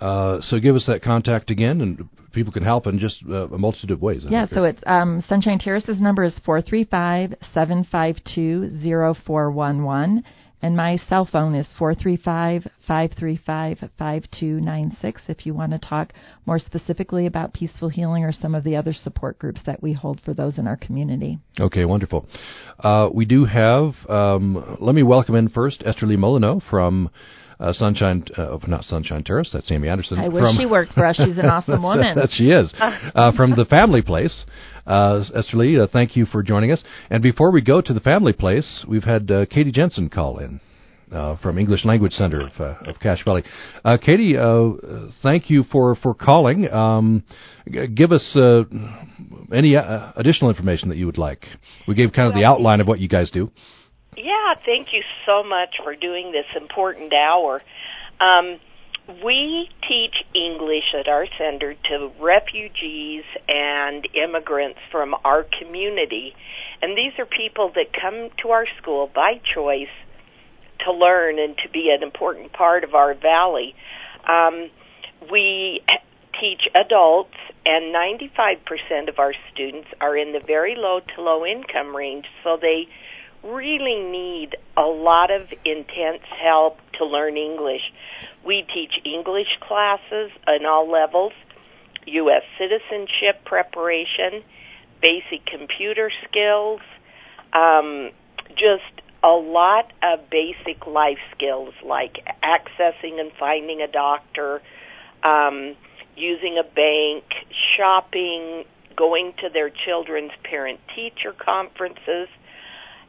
[0.00, 3.58] Uh, so give us that contact again, and people can help in just uh, a
[3.58, 4.24] multitude of ways.
[4.28, 9.14] Yeah, so it's um, Sunshine Terrace's number is four three five seven five two zero
[9.26, 10.24] four one one,
[10.64, 15.20] and my cell phone is four three five five three five five two nine six.
[15.28, 16.14] If you want to talk
[16.46, 20.22] more specifically about peaceful healing or some of the other support groups that we hold
[20.24, 21.38] for those in our community.
[21.60, 22.26] Okay, wonderful.
[22.78, 23.92] Uh, we do have.
[24.08, 27.10] Um, let me welcome in first Esther Lee Molyneux from
[27.64, 29.50] uh, Sunshine, uh, not Sunshine Terrace.
[29.52, 30.18] That's Amy Anderson.
[30.18, 31.16] I wish from she worked for us.
[31.16, 32.14] She's an awesome woman.
[32.16, 32.72] that she is.
[32.78, 34.44] Uh, from the Family Place.
[34.86, 36.84] Uh, Esther Lee, uh, thank you for joining us.
[37.08, 40.60] And before we go to the Family Place, we've had uh, Katie Jensen call in.
[41.12, 43.44] Uh, from English Language Center of, uh, of Cache Valley.
[43.84, 44.34] Uh, Katie,
[45.22, 46.68] thank you for for calling.
[46.72, 47.22] Um,
[47.70, 48.36] g- give us
[49.54, 51.46] any additional information that you would like.
[51.86, 53.50] We gave kind of the outline of what you guys do.
[54.16, 57.60] Yeah, thank you so much for doing this important hour.
[58.20, 58.60] Um,
[59.22, 66.34] we teach English at our center to refugees and immigrants from our community.
[66.80, 69.92] And these are people that come to our school by choice
[70.84, 73.74] to learn and to be an important part of our valley.
[74.28, 74.70] Um,
[75.30, 75.82] we
[76.40, 77.34] teach adults,
[77.66, 82.58] and 95% of our students are in the very low to low income range, so
[82.60, 82.88] they
[83.44, 87.92] really need a lot of intense help to learn English.
[88.44, 91.32] We teach English classes on all levels,
[92.06, 92.42] U.S.
[92.58, 94.42] citizenship preparation,
[95.02, 96.80] basic computer skills,
[97.52, 98.10] um,
[98.56, 104.60] just a lot of basic life skills like accessing and finding a doctor,
[105.22, 105.74] um,
[106.16, 107.24] using a bank,
[107.76, 108.64] shopping,
[108.96, 112.28] going to their children's parent teacher conferences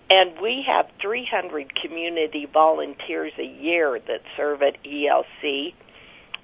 [0.10, 5.74] and we have 300 community volunteers a year that serve at ELC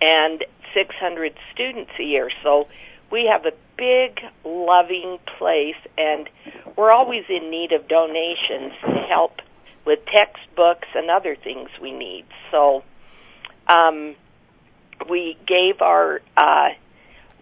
[0.02, 0.43] and
[0.74, 2.32] 600 students a year.
[2.43, 2.67] So
[3.12, 6.28] we have a big, loving place, and
[6.76, 9.41] we're always in need of donations to help
[9.86, 12.26] with textbooks and other things we need.
[12.50, 12.84] So
[13.67, 14.15] um,
[15.10, 16.69] we gave our uh,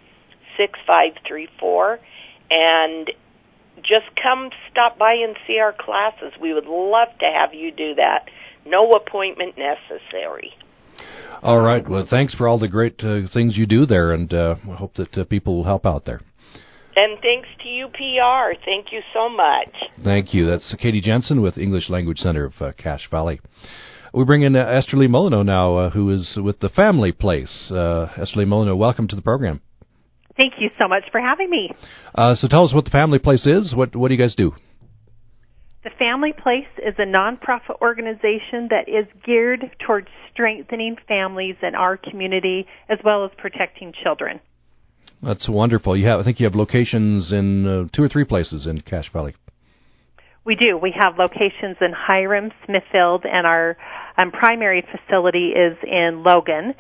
[0.57, 2.01] 6534
[2.51, 3.11] and
[3.83, 6.33] just come stop by and see our classes.
[6.40, 8.29] We would love to have you do that.
[8.66, 10.55] No appointment necessary.
[11.43, 11.88] All right.
[11.88, 14.95] Well, thanks for all the great uh, things you do there, and uh, I hope
[14.95, 16.21] that uh, people will help out there.
[16.95, 18.55] And thanks to UPR.
[18.65, 19.75] Thank you so much.
[20.05, 20.47] Thank you.
[20.49, 23.41] That's Katie Jensen with English Language Center of uh, Cache Valley.
[24.15, 27.73] We bring in uh, Esther Lee Molyneux now, uh, who is with the Family Place.
[27.73, 29.62] Uh, Esther Lee Molyneux, welcome to the program.
[30.37, 31.71] Thank you so much for having me.
[32.15, 33.75] so tell us what the Family Place is.
[33.75, 34.55] What what do you guys do?
[35.85, 41.97] The Family Place is a nonprofit organization that is geared towards strengthening families in our
[41.97, 44.38] community as well as protecting children.
[45.23, 45.97] That's wonderful.
[45.97, 49.11] You have, I think, you have locations in uh, two or three places in Cache
[49.12, 49.35] Valley.
[50.45, 50.77] We do.
[50.77, 53.77] We have locations in Hyrum, Smithfield, and our
[54.18, 56.75] um, primary facility is in Logan.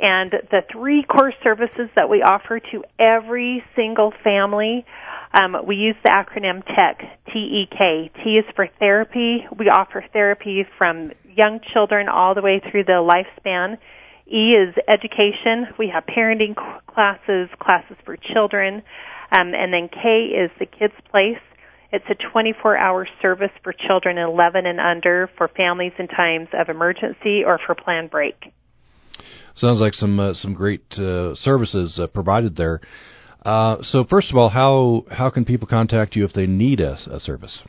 [0.00, 4.84] And the three core services that we offer to every single family,
[5.32, 7.00] um, we use the acronym TEK,
[7.32, 8.10] T-E-K.
[8.24, 9.46] T is for therapy.
[9.58, 13.78] We offer therapy from young children all the way through the lifespan.
[14.26, 15.68] E is education.
[15.78, 16.54] We have parenting
[16.86, 18.82] classes, classes for children.
[19.30, 21.38] Um, and then K is the kids' place.
[21.92, 26.68] It's a 24 hour service for children 11 and under for families in times of
[26.68, 28.52] emergency or for planned break.
[29.54, 32.80] Sounds like some uh, some great uh, services uh, provided there.
[33.48, 36.98] Uh, so first of all, how how can people contact you if they need a,
[37.10, 37.60] a service?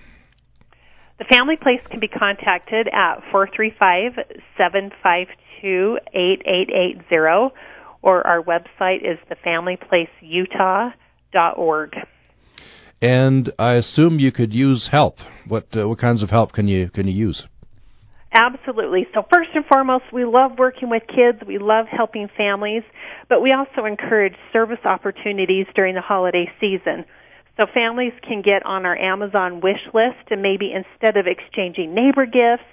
[1.19, 4.25] The Family Place can be contacted at 435
[4.57, 7.55] 752 8880
[8.01, 11.95] or our website is thefamilyplaceutah.org.
[13.01, 15.15] And I assume you could use help.
[15.47, 17.43] What uh, what kinds of help can you can you use?
[18.31, 19.07] Absolutely.
[19.13, 21.39] So first and foremost, we love working with kids.
[21.47, 22.83] We love helping families,
[23.27, 27.05] but we also encourage service opportunities during the holiday season.
[27.57, 32.25] So families can get on our Amazon wish list and maybe instead of exchanging neighbor
[32.25, 32.69] gifts,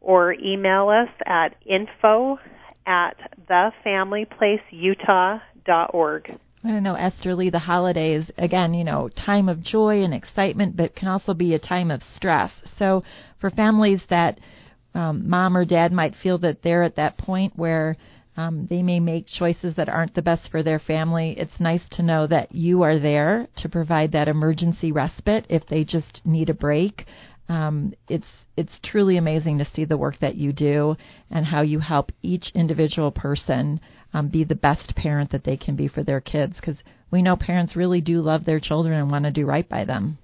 [0.00, 2.38] or email us at info
[2.86, 3.16] at
[3.48, 6.38] thefamilyplaceutah.org.
[6.62, 10.76] I don't know, Esther Lee, the holidays, again, you know, time of joy and excitement,
[10.76, 12.52] but can also be a time of stress.
[12.78, 13.02] So
[13.40, 14.38] for families that
[14.94, 17.96] um, mom or dad might feel that they're at that point where
[18.40, 22.02] um, they may make choices that aren't the best for their family, it's nice to
[22.02, 26.54] know that you are there to provide that emergency respite if they just need a
[26.54, 27.04] break.
[27.50, 28.26] Um, it's
[28.56, 30.96] it's truly amazing to see the work that you do
[31.30, 33.80] and how you help each individual person
[34.14, 36.76] um, be the best parent that they can be for their kids because
[37.10, 40.18] we know parents really do love their children and want to do right by them.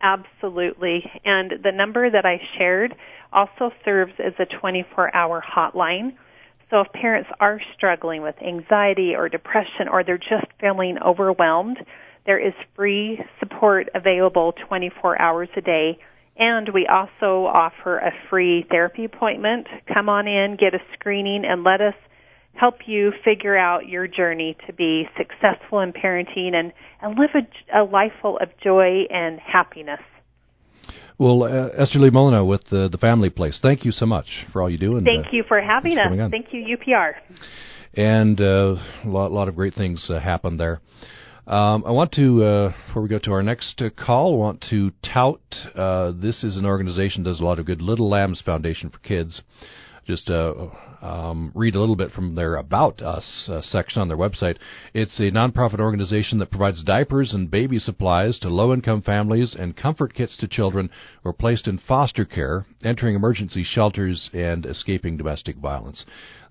[0.00, 1.02] Absolutely.
[1.24, 2.94] And the number that I shared
[3.32, 6.12] also serves as a 24 hour hotline.
[6.70, 11.78] So if parents are struggling with anxiety or depression or they're just feeling overwhelmed,
[12.26, 15.98] there is free support available 24 hours a day.
[16.36, 19.68] And we also offer a free therapy appointment.
[19.92, 21.94] Come on in, get a screening, and let us
[22.54, 27.80] help you figure out your journey to be successful in parenting and, and live a,
[27.80, 30.00] a life full of joy and happiness.
[31.18, 34.60] Well, uh, Esther Lee Molyneux with the, the Family Place, thank you so much for
[34.60, 34.96] all you do.
[34.96, 36.30] And, thank uh, you for having us.
[36.30, 37.14] Thank you, UPR.
[37.94, 40.80] And uh, a lot, lot of great things uh, happen there.
[41.46, 44.64] Um, I want to, uh, before we go to our next uh, call, I want
[44.70, 45.40] to tout
[45.76, 47.80] uh, this is an organization that does a lot of good.
[47.80, 49.42] Little Lambs Foundation for Kids
[50.06, 50.54] just uh,
[51.02, 54.56] um, read a little bit from their About Us uh, section on their website.
[54.94, 59.76] It's a nonprofit organization that provides diapers and baby supplies to low income families and
[59.76, 60.90] comfort kits to children
[61.22, 66.04] who are placed in foster care, entering emergency shelters, and escaping domestic violence.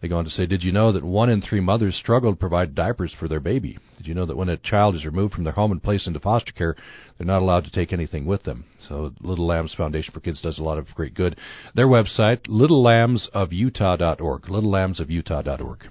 [0.06, 2.38] They go on to say, Did you know that one in three mothers struggle to
[2.38, 3.80] provide diapers for their baby?
[3.98, 6.20] Did you know that when a child is removed from their home and placed into
[6.20, 6.76] foster care,
[7.18, 8.66] they're not allowed to take anything with them?
[8.88, 11.40] So, Little Lambs Foundation for Kids does a lot of great good.
[11.74, 14.42] Their website, littlelambsofutah.org.
[14.44, 15.90] Littlelambsofutah.org.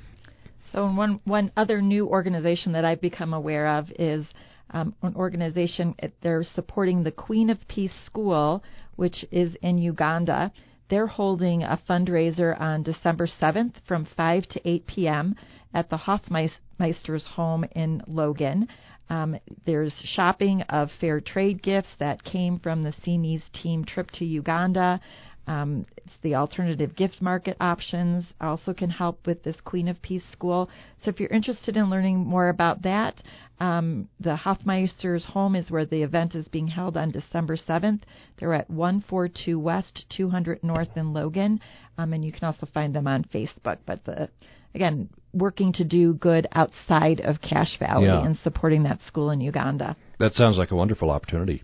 [0.73, 4.25] So, one one other new organization that I've become aware of is
[4.71, 5.97] um, an organization.
[6.23, 8.63] They're supporting the Queen of Peace School,
[8.95, 10.53] which is in Uganda.
[10.89, 15.37] They're holding a fundraiser on December 7th from 5 to 8 p.m.
[15.73, 18.69] at the Hoffmeister's home in Logan.
[19.11, 19.37] Um,
[19.67, 25.01] there's shopping of fair trade gifts that came from the CME's team trip to Uganda.
[25.47, 30.23] Um, it's the alternative gift market options also can help with this Queen of Peace
[30.33, 30.71] school.
[31.03, 33.23] So if you're interested in learning more about that,
[33.61, 38.01] um, the Hoffmeister's home is where the event is being held on December 7th.
[38.39, 41.61] They're at 142 West, 200 North in Logan,
[41.99, 43.79] um, and you can also find them on Facebook.
[43.87, 44.31] But the
[44.75, 48.25] again, working to do good outside of Cache Valley yeah.
[48.25, 49.97] and supporting that school in Uganda.
[50.19, 51.63] That sounds like a wonderful opportunity.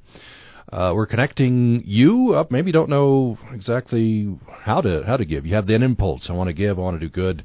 [0.73, 2.53] Uh, we're connecting you up.
[2.53, 5.45] Maybe don't know exactly how to how to give.
[5.45, 6.27] You have the impulse.
[6.29, 6.79] I want to give.
[6.79, 7.45] I want to do good.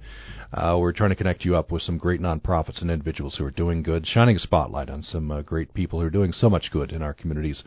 [0.54, 3.52] Uh, we're trying to connect you up with some great nonprofits and individuals who are
[3.52, 6.70] doing good, shining a spotlight on some uh, great people who are doing so much
[6.72, 7.64] good in our communities.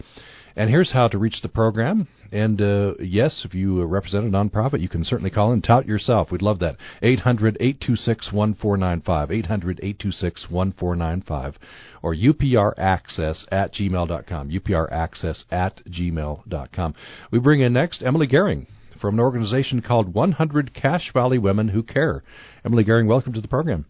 [0.56, 2.08] And here's how to reach the program.
[2.30, 6.30] And uh, yes, if you represent a nonprofit, you can certainly call in, tout yourself.
[6.30, 6.76] We'd love that.
[7.02, 9.30] 800 826 1495.
[9.30, 11.58] 800 826 1495.
[12.02, 14.50] Or upraccess at gmail.com.
[14.50, 16.94] upraccess at gmail.com.
[17.30, 18.66] We bring in next Emily Gehring
[19.00, 22.22] from an organization called 100 Cache Valley Women Who Care.
[22.64, 23.86] Emily Gehring, welcome to the program.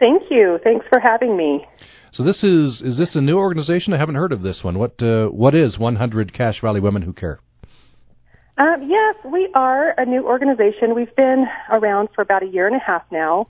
[0.00, 0.58] Thank you.
[0.64, 1.64] Thanks for having me.
[2.14, 3.92] So this is is this a new organization?
[3.92, 4.78] I haven't heard of this one.
[4.78, 7.40] What uh, what is 100 Cache Valley Women Who Care?
[8.56, 10.94] Um, yes, we are a new organization.
[10.94, 13.48] We've been around for about a year and a half now.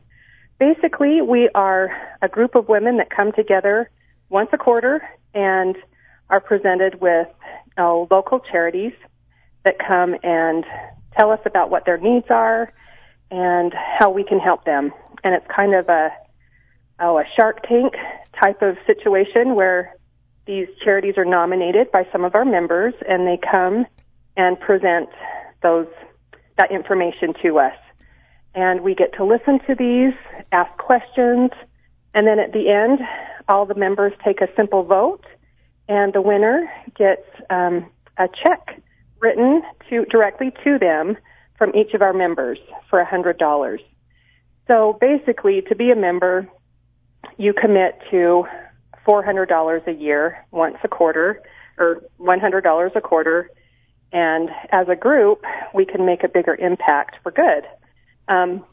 [0.58, 1.90] Basically, we are
[2.22, 3.90] a group of women that come together
[4.30, 5.76] once a quarter and
[6.30, 7.28] are presented with
[7.76, 8.94] uh, local charities
[9.66, 10.64] that come and
[11.18, 12.72] tell us about what their needs are
[13.30, 14.90] and how we can help them.
[15.22, 16.08] And it's kind of a
[17.04, 17.94] oh, a Shark Tank
[18.42, 19.94] type of situation where
[20.46, 23.86] these charities are nominated by some of our members and they come
[24.36, 25.08] and present
[25.62, 25.86] those
[26.56, 27.76] that information to us.
[28.54, 30.14] And we get to listen to these,
[30.52, 31.50] ask questions,
[32.14, 33.00] and then at the end,
[33.48, 35.24] all the members take a simple vote,
[35.88, 38.80] and the winner gets um, a check
[39.20, 41.16] written to directly to them
[41.58, 43.80] from each of our members for a hundred dollars.
[44.68, 46.48] So basically, to be a member,
[47.36, 48.44] you commit to
[49.06, 51.42] $400 a year once a quarter
[51.78, 53.50] or $100 a quarter.
[54.12, 55.42] And as a group,
[55.74, 57.64] we can make a bigger impact for good.
[58.28, 58.64] Um,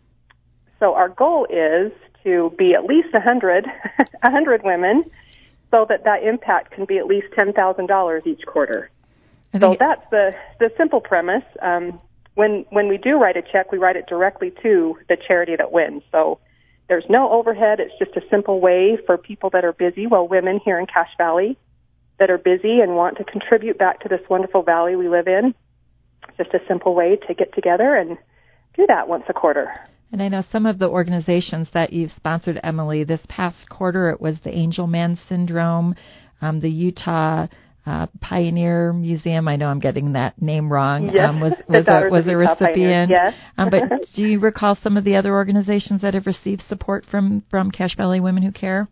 [0.80, 1.92] so our goal is
[2.24, 5.04] to be at least 100, 100 women
[5.72, 8.90] so that that impact can be at least $10,000 each quarter.
[9.60, 11.44] So that's the, the simple premise.
[11.62, 12.00] Um,
[12.36, 15.72] when, when we do write a check, we write it directly to the charity that
[15.72, 16.04] wins.
[16.12, 16.40] So
[16.92, 17.80] there's no overhead.
[17.80, 21.16] It's just a simple way for people that are busy, well, women here in Cache
[21.18, 21.58] Valley
[22.20, 25.56] that are busy and want to contribute back to this wonderful valley we live in.
[26.38, 28.18] Just a simple way to get together and
[28.76, 29.72] do that once a quarter.
[30.12, 34.20] And I know some of the organizations that you've sponsored, Emily, this past quarter it
[34.20, 35.96] was the Angelman Syndrome,
[36.42, 37.48] um, the Utah
[37.86, 39.48] uh, Pioneer Museum.
[39.48, 41.12] I know I'm getting that name wrong.
[41.14, 43.10] Yes, um, was was a, was a recipient.
[43.10, 43.34] Yes.
[43.58, 43.84] um, but
[44.16, 47.96] do you recall some of the other organizations that have received support from from Cache
[47.98, 48.88] Valley Women Who Care?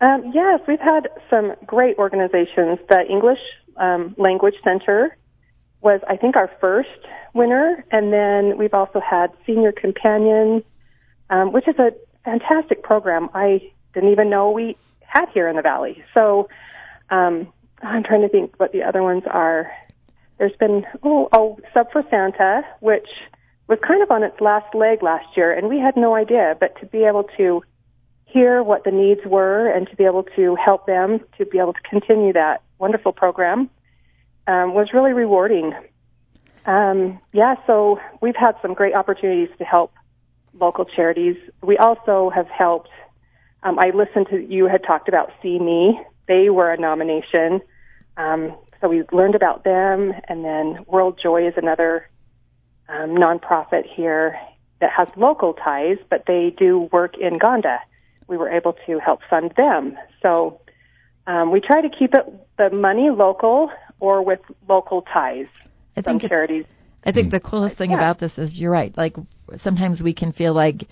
[0.00, 2.78] Um, yes, we've had some great organizations.
[2.88, 3.38] The English
[3.78, 5.16] um, Language Center
[5.80, 6.90] was, I think, our first
[7.32, 10.62] winner, and then we've also had Senior Companion,
[11.30, 11.92] um, which is a
[12.24, 13.30] fantastic program.
[13.32, 16.04] I didn't even know we had here in the valley.
[16.12, 16.48] So
[17.08, 19.70] um, I'm trying to think what the other ones are.
[20.38, 23.08] There's been oh, oh Sub for Santa, which
[23.68, 26.56] was kind of on its last leg last year, and we had no idea.
[26.58, 27.62] But to be able to
[28.24, 31.72] hear what the needs were and to be able to help them to be able
[31.72, 33.70] to continue that wonderful program
[34.46, 35.72] um, was really rewarding.
[36.66, 39.92] Um, yeah, so we've had some great opportunities to help
[40.58, 41.36] local charities.
[41.62, 42.90] We also have helped.
[43.62, 47.60] Um, I listened to you had talked about See Me they were a nomination.
[48.16, 52.08] Um, so we learned about them, and then World Joy is another
[52.88, 54.38] um, nonprofit here
[54.80, 57.78] that has local ties, but they do work in Uganda.
[58.28, 59.96] We were able to help fund them.
[60.22, 60.60] So
[61.26, 63.70] um, we try to keep it the money local
[64.00, 65.46] or with local ties.
[65.96, 66.64] I think Some charities.
[67.04, 68.92] I think the coolest thing about this is you're right.
[68.96, 69.16] Like
[69.62, 70.86] sometimes we can feel like,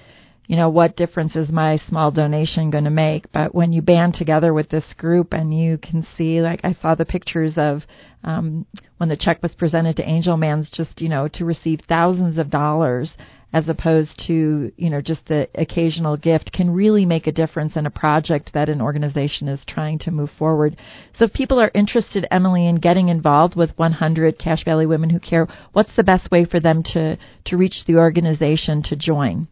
[0.46, 3.32] you know, what difference is my small donation going to make?
[3.32, 6.94] But when you band together with this group and you can see, like I saw
[6.94, 7.82] the pictures of
[8.22, 8.66] um,
[8.98, 13.12] when the check was presented to Angelman's, just you know, to receive thousands of dollars
[13.54, 17.86] as opposed to you know just the occasional gift can really make a difference in
[17.86, 20.76] a project that an organization is trying to move forward.
[21.16, 25.20] So if people are interested, Emily, in getting involved with 100 Cache Valley Women Who
[25.20, 27.16] Care, what's the best way for them to
[27.46, 29.46] to reach the organization to join?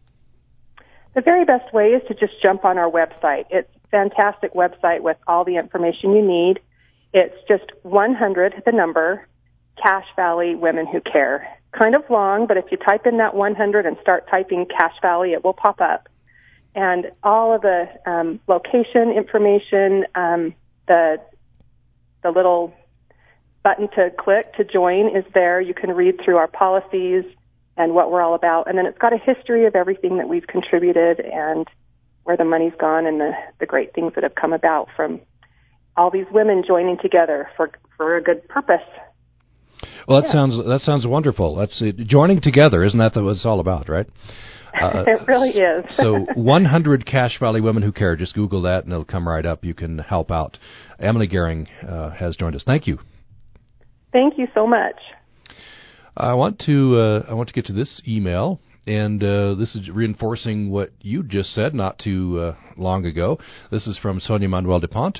[1.15, 3.45] The very best way is to just jump on our website.
[3.49, 6.59] It's a fantastic website with all the information you need.
[7.13, 9.27] It's just 100, the number,
[9.81, 11.47] Cache Valley Women Who Care
[11.77, 15.33] kind of long, but if you type in that 100 and start typing Cache Valley,
[15.33, 16.07] it will pop up.
[16.75, 20.55] And all of the um, location information, um,
[20.87, 21.17] the
[22.23, 22.73] the little
[23.63, 25.59] button to click to join is there.
[25.59, 27.25] You can read through our policies
[27.77, 30.47] and what we're all about, and then it's got a history of everything that we've
[30.47, 31.67] contributed and
[32.23, 35.19] where the money's gone and the the great things that have come about from
[35.97, 38.81] all these women joining together for for a good purpose.
[40.07, 40.33] Well, that yeah.
[40.33, 41.55] sounds that sounds wonderful.
[41.55, 41.97] That's it.
[42.07, 44.07] joining together, isn't that what it's all about, right?
[44.73, 45.85] Uh, it really is.
[45.97, 48.15] so, 100 Cache Valley Women Who Care.
[48.15, 49.63] Just Google that, and it'll come right up.
[49.63, 50.57] You can help out.
[50.99, 52.63] Emily Gehring uh, has joined us.
[52.65, 52.97] Thank you.
[54.11, 54.95] Thank you so much.
[56.15, 59.89] I want to uh, I want to get to this email, and uh, this is
[59.89, 63.39] reinforcing what you just said not too uh, long ago.
[63.71, 65.19] This is from Sonia Manuel Dupont.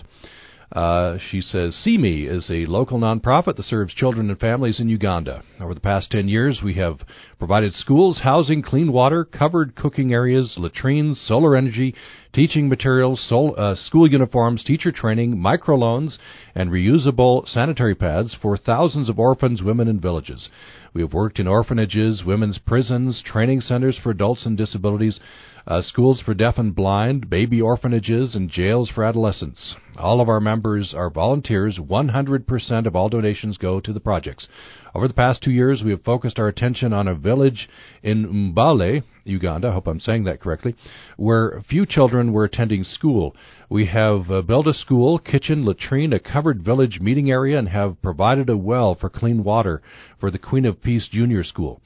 [0.74, 5.44] Uh, she says CME is a local nonprofit that serves children and families in Uganda.
[5.60, 7.02] Over the past 10 years, we have
[7.38, 11.94] provided schools, housing, clean water, covered cooking areas, latrines, solar energy,
[12.34, 16.18] teaching materials, sol- uh, school uniforms, teacher training, microloans,
[16.56, 20.50] and reusable sanitary pads for thousands of orphans, women, and villages.
[20.94, 25.20] We have worked in orphanages, women's prisons, training centers for adults and disabilities,
[25.66, 29.76] uh, schools for deaf and blind, baby orphanages, and jails for adolescents.
[29.98, 31.80] All of our members are volunteers.
[31.80, 34.48] 100% of all donations go to the projects.
[34.96, 37.68] Over the past two years, we have focused our attention on a village
[38.04, 40.76] in Mbale, Uganda, I hope I'm saying that correctly,
[41.18, 43.36] where few children were attending school.
[43.70, 48.02] We have uh, built a school, kitchen, latrine, a covered village meeting area, and have
[48.02, 49.82] provided a well for clean water
[50.20, 51.82] for the Queen of Peace Junior School.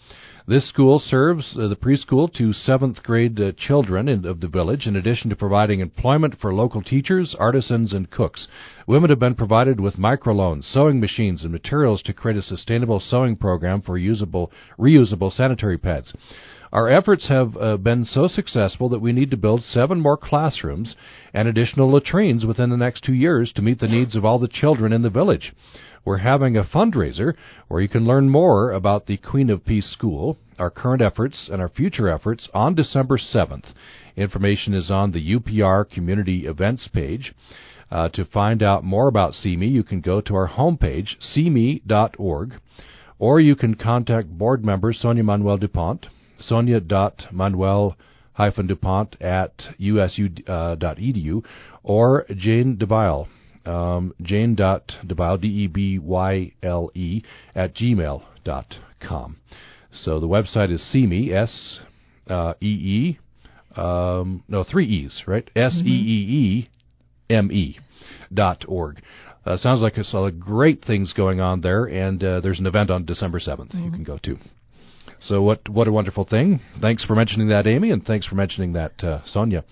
[0.49, 4.87] This school serves uh, the preschool to seventh grade uh, children in, of the village,
[4.87, 8.47] in addition to providing employment for local teachers, artisans, and cooks.
[8.87, 13.35] Women have been provided with microloans, sewing machines, and materials to create a sustainable sewing
[13.35, 16.13] program for usable, reusable sanitary pads.
[16.71, 20.95] Our efforts have uh, been so successful that we need to build seven more classrooms
[21.33, 24.47] and additional latrines within the next two years to meet the needs of all the
[24.47, 25.53] children in the village.
[26.07, 27.33] We're having a fundraiser
[27.67, 31.61] where you can learn more about the Queen of Peace School, our current efforts, and
[31.61, 33.73] our future efforts on December 7th.
[34.15, 37.33] Information is on the UPR Community Events page.
[37.91, 42.53] Uh, to find out more about CME, you can go to our homepage, cme.org,
[43.19, 46.05] or you can contact board member Sonia Manuel DuPont,
[46.39, 47.97] sonia.manuel
[48.65, 51.47] dupont at usu.edu, uh,
[51.83, 53.27] or Jane DeByle
[53.67, 57.23] um, jane.debyle, D-E-B-Y-L-E,
[57.55, 59.37] at gmail.com.
[59.91, 63.19] So the website is CME, S-E-E,
[63.75, 65.49] uh, um, no, three E's, right?
[65.55, 66.69] S-E-E-E-M-E
[68.33, 69.01] dot org.
[69.45, 72.89] Uh, sounds like there's a great things going on there, and uh, there's an event
[72.89, 73.85] on December 7th mm-hmm.
[73.85, 74.37] you can go to.
[75.21, 76.59] So what what a wonderful thing!
[76.79, 79.63] Thanks for mentioning that, Amy, and thanks for mentioning that, uh, Sonia.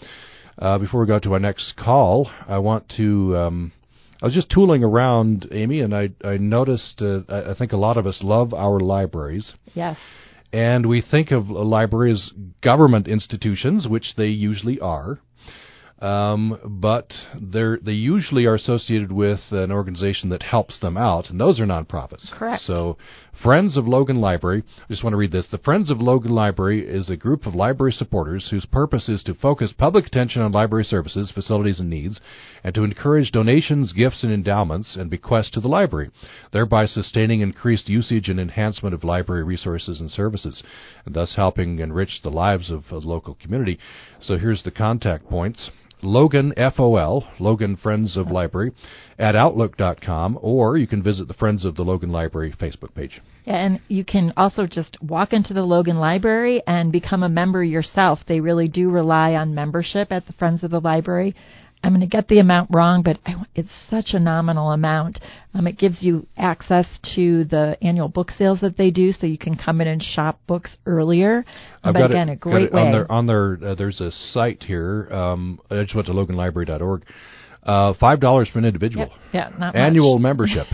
[0.58, 3.72] Uh, before we go to our next call, I want to um,
[4.22, 7.02] I was just tooling around, Amy, and I I noticed.
[7.02, 9.54] Uh, I think a lot of us love our libraries.
[9.74, 9.98] Yes.
[10.54, 15.20] And we think of libraries government institutions, which they usually are.
[16.06, 21.40] Um, but they they usually are associated with an organization that helps them out, and
[21.40, 22.32] those are nonprofits.
[22.32, 22.62] Correct.
[22.62, 22.98] So,
[23.42, 24.64] Friends of Logan Library.
[24.84, 25.48] I just want to read this.
[25.48, 29.34] The Friends of Logan Library is a group of library supporters whose purpose is to
[29.34, 32.22] focus public attention on library services, facilities, and needs,
[32.64, 36.12] and to encourage donations, gifts, and endowments and bequests to the library,
[36.54, 40.62] thereby sustaining increased usage and enhancement of library resources and services,
[41.04, 43.80] and thus helping enrich the lives of the local community.
[44.20, 45.72] So, here's the contact points.
[46.02, 48.72] Logan FOL, Logan Friends of Library,
[49.18, 53.22] at Outlook.com, or you can visit the Friends of the Logan Library Facebook page.
[53.46, 58.20] And you can also just walk into the Logan Library and become a member yourself.
[58.28, 61.36] They really do rely on membership at the Friends of the Library.
[61.84, 63.20] I'm going to get the amount wrong, but
[63.54, 65.20] it's such a nominal amount.
[65.54, 69.38] Um, it gives you access to the annual book sales that they do, so you
[69.38, 71.46] can come in and shop books earlier.
[71.84, 72.82] I've but got again, it, a great got it way.
[72.88, 73.60] on their on their.
[73.64, 75.08] Uh, there's a site here.
[75.12, 77.04] Um, I just went to loganlibrary.org.
[77.66, 79.10] Uh, Five dollars for an individual.
[79.34, 80.24] Yeah, not Annual much.
[80.24, 80.68] membership.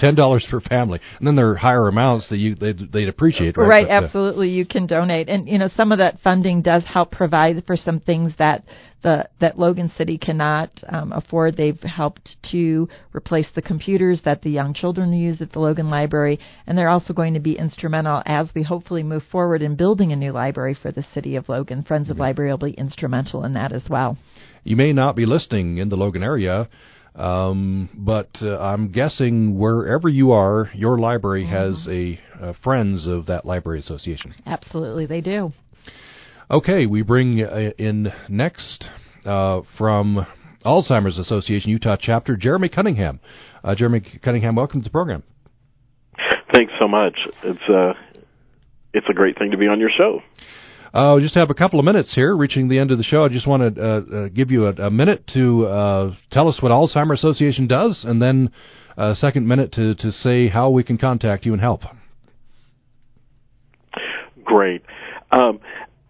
[0.00, 3.56] Ten dollars for family, and then there are higher amounts that you they'd, they'd appreciate.
[3.56, 4.48] Right, Right, But, uh, absolutely.
[4.48, 8.00] You can donate, and you know some of that funding does help provide for some
[8.00, 8.64] things that
[9.02, 11.56] the that Logan City cannot um, afford.
[11.56, 16.40] They've helped to replace the computers that the young children use at the Logan Library,
[16.66, 20.16] and they're also going to be instrumental as we hopefully move forward in building a
[20.16, 21.82] new library for the city of Logan.
[21.82, 24.16] Friends of Library will be instrumental in that as well.
[24.66, 26.68] You may not be listening in the Logan area,
[27.14, 33.26] um, but uh, I'm guessing wherever you are, your library has a uh, Friends of
[33.26, 34.34] that Library Association.
[34.44, 35.52] Absolutely, they do.
[36.50, 38.88] Okay, we bring uh, in next
[39.24, 40.26] uh, from
[40.64, 43.20] Alzheimer's Association Utah chapter, Jeremy Cunningham.
[43.62, 45.22] Uh, Jeremy Cunningham, welcome to the program.
[46.52, 47.14] Thanks so much.
[47.44, 47.92] It's uh,
[48.92, 50.22] it's a great thing to be on your show.
[50.96, 53.22] Uh, just have a couple of minutes here, reaching the end of the show.
[53.22, 53.86] I just want to uh,
[54.16, 58.22] uh, give you a, a minute to uh, tell us what Alzheimer's Association does, and
[58.22, 58.50] then
[58.96, 61.82] a second minute to, to say how we can contact you and help.
[64.42, 64.84] Great.
[65.30, 65.60] Um,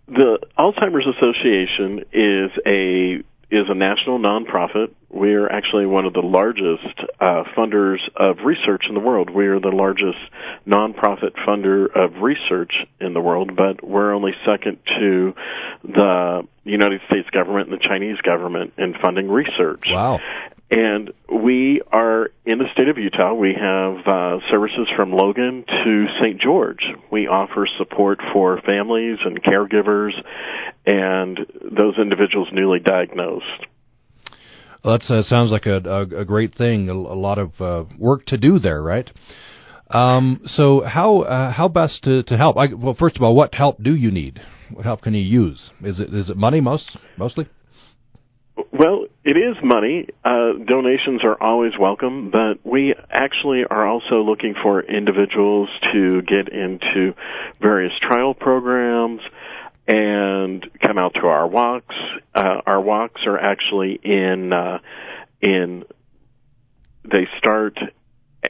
[0.07, 4.92] the Alzheimer's Association is a is a national nonprofit.
[5.09, 9.30] We're actually one of the largest uh, funders of research in the world.
[9.30, 10.18] We are the largest
[10.66, 15.34] nonprofit funder of research in the world, but we're only second to
[15.84, 19.84] the United States government and the Chinese government in funding research.
[19.88, 20.18] Wow.
[20.71, 23.35] And we are in the state of Utah.
[23.35, 26.41] We have uh, services from Logan to St.
[26.41, 26.83] George.
[27.11, 30.11] We offer support for families and caregivers
[30.85, 33.67] and those individuals newly diagnosed.
[34.85, 36.89] Well, that uh, sounds like a, a, a great thing.
[36.89, 39.11] A, a lot of uh, work to do there, right?
[39.91, 42.57] Um, so how uh, how best to, to help?
[42.57, 44.41] I, well, first of all, what help do you need?
[44.73, 45.71] What help can you use?
[45.83, 47.49] Is it is it money most mostly?
[48.73, 50.07] Well, it is money.
[50.24, 56.49] Uh, donations are always welcome, but we actually are also looking for individuals to get
[56.49, 57.12] into
[57.61, 59.20] various trial programs
[59.89, 61.97] and come out to our walks.
[62.37, 64.79] Uh, our walks are actually in uh,
[65.41, 65.85] in
[67.03, 67.77] they start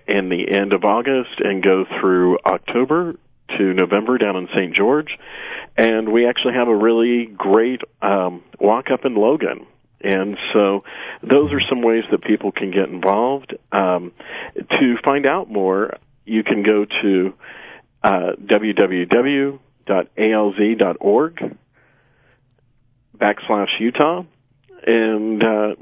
[0.06, 3.14] in the end of August and go through October
[3.56, 4.74] to November down in St.
[4.74, 5.16] George,
[5.74, 9.66] and we actually have a really great um, walk up in Logan.
[10.00, 10.84] And so
[11.22, 13.56] those are some ways that people can get involved.
[13.72, 14.12] Um,
[14.54, 17.34] to find out more, you can go to
[18.02, 19.58] uh, www.alz.org
[23.16, 24.24] backslash Utah
[24.86, 25.74] and uh,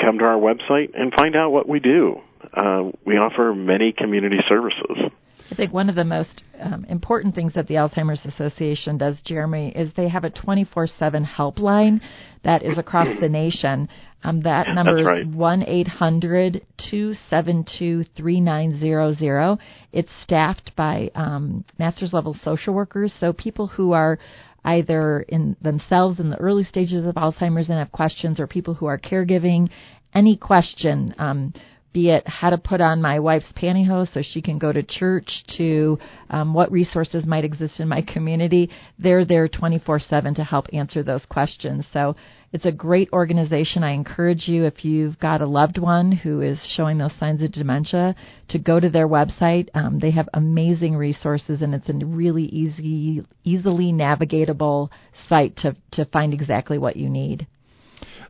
[0.00, 2.20] come to our website and find out what we do.
[2.54, 5.10] Uh, we offer many community services.
[5.50, 9.72] I think one of the most um, important things that the Alzheimer's Association does, Jeremy,
[9.74, 12.00] is they have a 24 7 helpline
[12.44, 13.88] that is across the nation.
[14.22, 19.58] Um, that number is 1 800 272 3900.
[19.92, 24.18] It's staffed by um, master's level social workers, so people who are
[24.64, 28.86] either in themselves in the early stages of Alzheimer's and have questions, or people who
[28.86, 29.70] are caregiving,
[30.14, 31.14] any question.
[31.18, 31.54] Um,
[31.92, 35.28] be it how to put on my wife's pantyhose so she can go to church,
[35.56, 35.98] to
[36.30, 38.70] um, what resources might exist in my community.
[38.98, 41.84] They're there 24 7 to help answer those questions.
[41.92, 42.14] So
[42.52, 43.84] it's a great organization.
[43.84, 47.52] I encourage you, if you've got a loved one who is showing those signs of
[47.52, 48.14] dementia,
[48.48, 49.68] to go to their website.
[49.74, 54.90] Um, they have amazing resources, and it's a really easy, easily navigatable
[55.28, 57.46] site to, to find exactly what you need.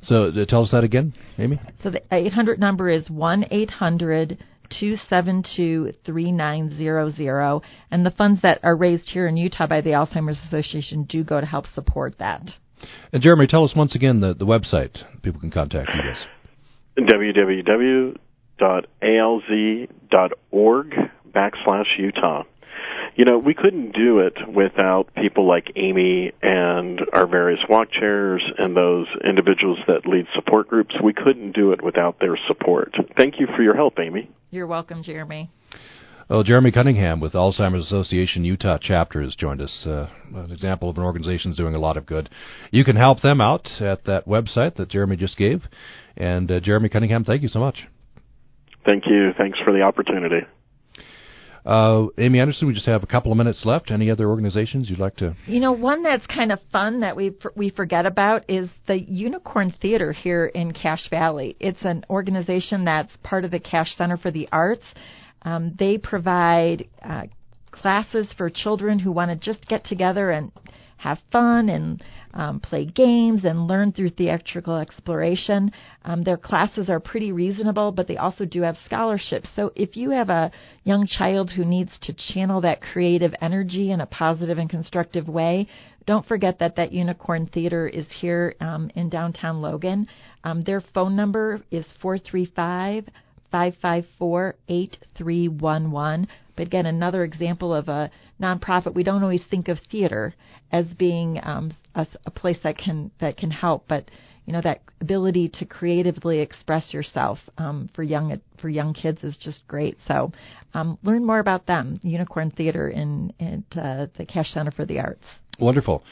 [0.02, 1.60] So uh, tell us that again, Amy.
[1.82, 4.38] So the 800 number is 1 800
[4.70, 7.62] 272 3900.
[7.90, 11.40] And the funds that are raised here in Utah by the Alzheimer's Association do go
[11.40, 12.50] to help support that.
[13.12, 16.24] And Jeremy, tell us once again the, the website people can contact you guys.
[16.98, 18.16] www.alz.org
[21.34, 22.44] backslash Utah.
[23.20, 28.42] You know, we couldn't do it without people like Amy and our various walk chairs
[28.56, 30.94] and those individuals that lead support groups.
[31.04, 32.94] We couldn't do it without their support.
[33.18, 34.30] Thank you for your help, Amy.
[34.48, 35.50] You're welcome, Jeremy.
[36.30, 39.84] Well, Jeremy Cunningham with Alzheimer's Association Utah chapter has joined us.
[39.84, 42.30] Uh, an example of an organization that's doing a lot of good.
[42.70, 45.64] You can help them out at that website that Jeremy just gave.
[46.16, 47.80] And uh, Jeremy Cunningham, thank you so much.
[48.86, 49.32] Thank you.
[49.36, 50.46] Thanks for the opportunity.
[51.64, 53.90] Uh, Amy Anderson, we just have a couple of minutes left.
[53.90, 55.36] Any other organizations you'd like to?
[55.46, 59.74] You know, one that's kind of fun that we we forget about is the Unicorn
[59.80, 61.56] Theater here in Cache Valley.
[61.60, 64.84] It's an organization that's part of the Cache Center for the Arts.
[65.42, 67.24] Um, they provide uh,
[67.70, 70.52] classes for children who want to just get together and
[71.00, 72.02] have fun and
[72.34, 75.72] um, play games and learn through theatrical exploration.
[76.04, 79.48] Um, their classes are pretty reasonable, but they also do have scholarships.
[79.56, 80.52] So if you have a
[80.84, 85.66] young child who needs to channel that creative energy in a positive and constructive way,
[86.06, 90.06] don't forget that that Unicorn Theater is here um, in downtown Logan.
[90.44, 93.08] Um, their phone number is 435
[93.50, 96.28] 554 8311.
[96.60, 98.92] But again, another example of a nonprofit.
[98.92, 100.34] We don't always think of theater
[100.70, 104.10] as being um, a, a place that can that can help, but
[104.44, 109.38] you know that ability to creatively express yourself um, for young for young kids is
[109.38, 109.96] just great.
[110.06, 110.32] So
[110.74, 111.98] um, learn more about them.
[112.02, 113.32] Unicorn Theater in
[113.74, 115.24] uh, the Cache Center for the Arts.
[115.58, 116.04] Wonderful.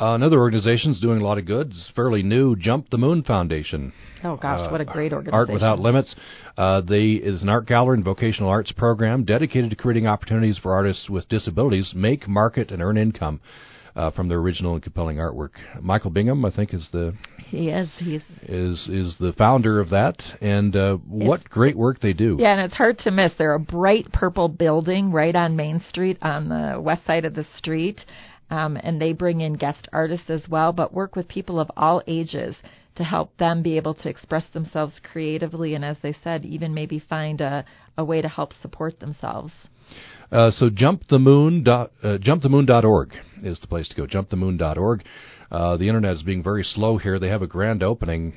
[0.00, 1.70] Uh, another organization is doing a lot of good.
[1.70, 2.56] It's fairly new.
[2.56, 3.92] Jump the Moon Foundation.
[4.24, 5.34] Oh gosh, uh, what a great organization!
[5.34, 6.14] Art Without Limits.
[6.56, 10.72] Uh, they is an art gallery and vocational arts program dedicated to creating opportunities for
[10.72, 13.40] artists with disabilities make, market, and earn income.
[13.96, 15.50] Uh, from their original and compelling artwork.
[15.80, 20.22] Michael Bingham, I think, is the he is he's is is the founder of that,
[20.40, 22.36] and uh, what great work they do.
[22.38, 23.32] Yeah, and it's hard to miss.
[23.36, 27.44] They're a bright purple building right on Main Street on the west side of the
[27.58, 28.00] street.
[28.50, 32.02] Um, and they bring in guest artists as well, but work with people of all
[32.06, 32.56] ages
[32.96, 36.98] to help them be able to express themselves creatively and, as they said, even maybe
[36.98, 37.64] find a,
[37.96, 39.52] a way to help support themselves.
[40.30, 44.06] Uh, so jumpthemoon dot, uh, jumpthemoon.org is the place to go.
[44.06, 45.04] Jumpthemoon.org.
[45.50, 47.18] Uh, the internet is being very slow here.
[47.18, 48.34] They have a grand opening.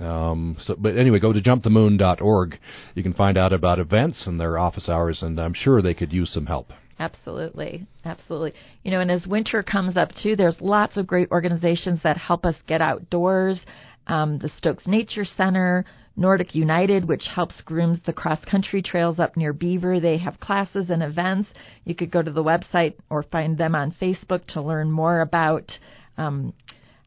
[0.00, 2.58] Um, so, but anyway, go to jumpthemoon.org.
[2.94, 6.12] You can find out about events and their office hours, and I'm sure they could
[6.12, 6.72] use some help.
[6.98, 7.86] Absolutely.
[8.04, 8.54] Absolutely.
[8.82, 12.46] You know, and as winter comes up too, there's lots of great organizations that help
[12.46, 13.60] us get outdoors.
[14.06, 15.84] Um, the Stokes Nature Center,
[16.16, 19.98] Nordic United, which helps grooms the cross country trails up near Beaver.
[19.98, 21.48] They have classes and events.
[21.84, 25.70] You could go to the website or find them on Facebook to learn more about
[26.16, 26.52] um,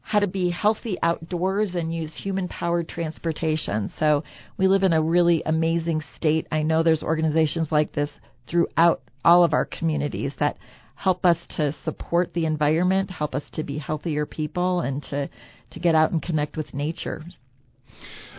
[0.02, 3.90] how to be healthy outdoors and use human powered transportation.
[3.98, 4.24] So
[4.58, 6.46] we live in a really amazing state.
[6.52, 8.10] I know there's organizations like this
[8.48, 10.56] throughout all of our communities that
[10.94, 15.28] help us to support the environment, help us to be healthier people, and to,
[15.70, 17.22] to get out and connect with nature.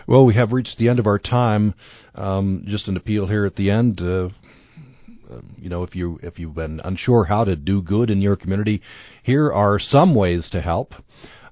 [0.06, 1.74] Well, we have reached the end of our time.
[2.14, 4.00] Um, just an appeal here at the end.
[4.00, 4.28] Uh,
[5.56, 8.82] you know, if you if you've been unsure how to do good in your community,
[9.22, 10.92] here are some ways to help.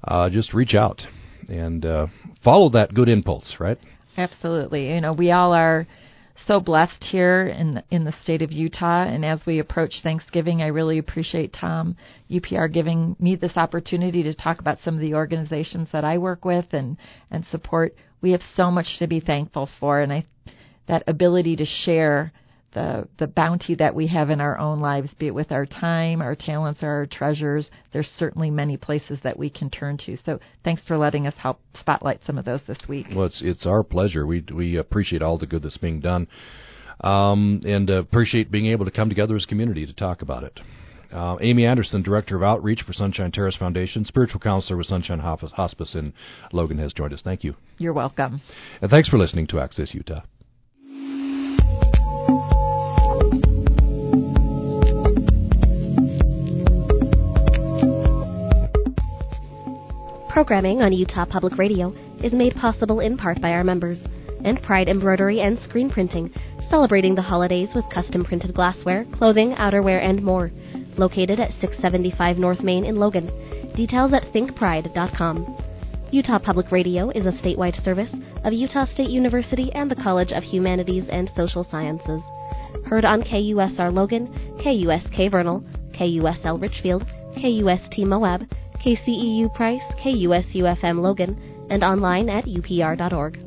[0.02, 1.00] Uh, just reach out
[1.48, 2.06] and uh,
[2.42, 3.78] follow that good impulse, right?
[4.16, 4.92] Absolutely.
[4.92, 5.86] You know, we all are
[6.46, 9.02] so blessed here in in the state of Utah.
[9.02, 11.96] And as we approach Thanksgiving, I really appreciate Tom
[12.30, 16.44] UPR giving me this opportunity to talk about some of the organizations that I work
[16.44, 16.96] with and
[17.30, 17.94] and support.
[18.20, 20.26] We have so much to be thankful for, and I
[20.86, 22.32] that ability to share
[22.72, 26.20] the the bounty that we have in our own lives, be it with our time,
[26.20, 27.68] our talents, or our treasures.
[27.92, 30.16] There's certainly many places that we can turn to.
[30.24, 33.06] So thanks for letting us help spotlight some of those this week.
[33.14, 34.26] Well, it's it's our pleasure.
[34.26, 36.28] We we appreciate all the good that's being done,
[37.00, 40.60] um, and appreciate being able to come together as a community to talk about it.
[41.10, 45.94] Uh, Amy Anderson, Director of Outreach for Sunshine Terrace Foundation, Spiritual Counselor with Sunshine Hospice
[45.94, 46.12] in
[46.52, 47.22] Logan, has joined us.
[47.24, 47.54] Thank you.
[47.78, 48.42] You're welcome.
[48.82, 50.20] And thanks for listening to Access Utah.
[60.38, 63.98] Programming on Utah Public Radio is made possible in part by our members
[64.44, 66.32] and Pride Embroidery and Screen Printing,
[66.70, 70.52] celebrating the holidays with custom printed glassware, clothing, outerwear, and more.
[70.96, 73.26] Located at 675 North Main in Logan.
[73.74, 75.56] Details at thinkpride.com.
[76.12, 78.14] Utah Public Radio is a statewide service
[78.44, 82.22] of Utah State University and the College of Humanities and Social Sciences.
[82.86, 84.28] Heard on KUSR Logan,
[84.64, 85.64] KUSK Vernal,
[85.94, 88.42] KUSL Richfield, KUST Moab,
[88.84, 93.38] KCEU Price, KUSU FM Logan, and online at upr.org.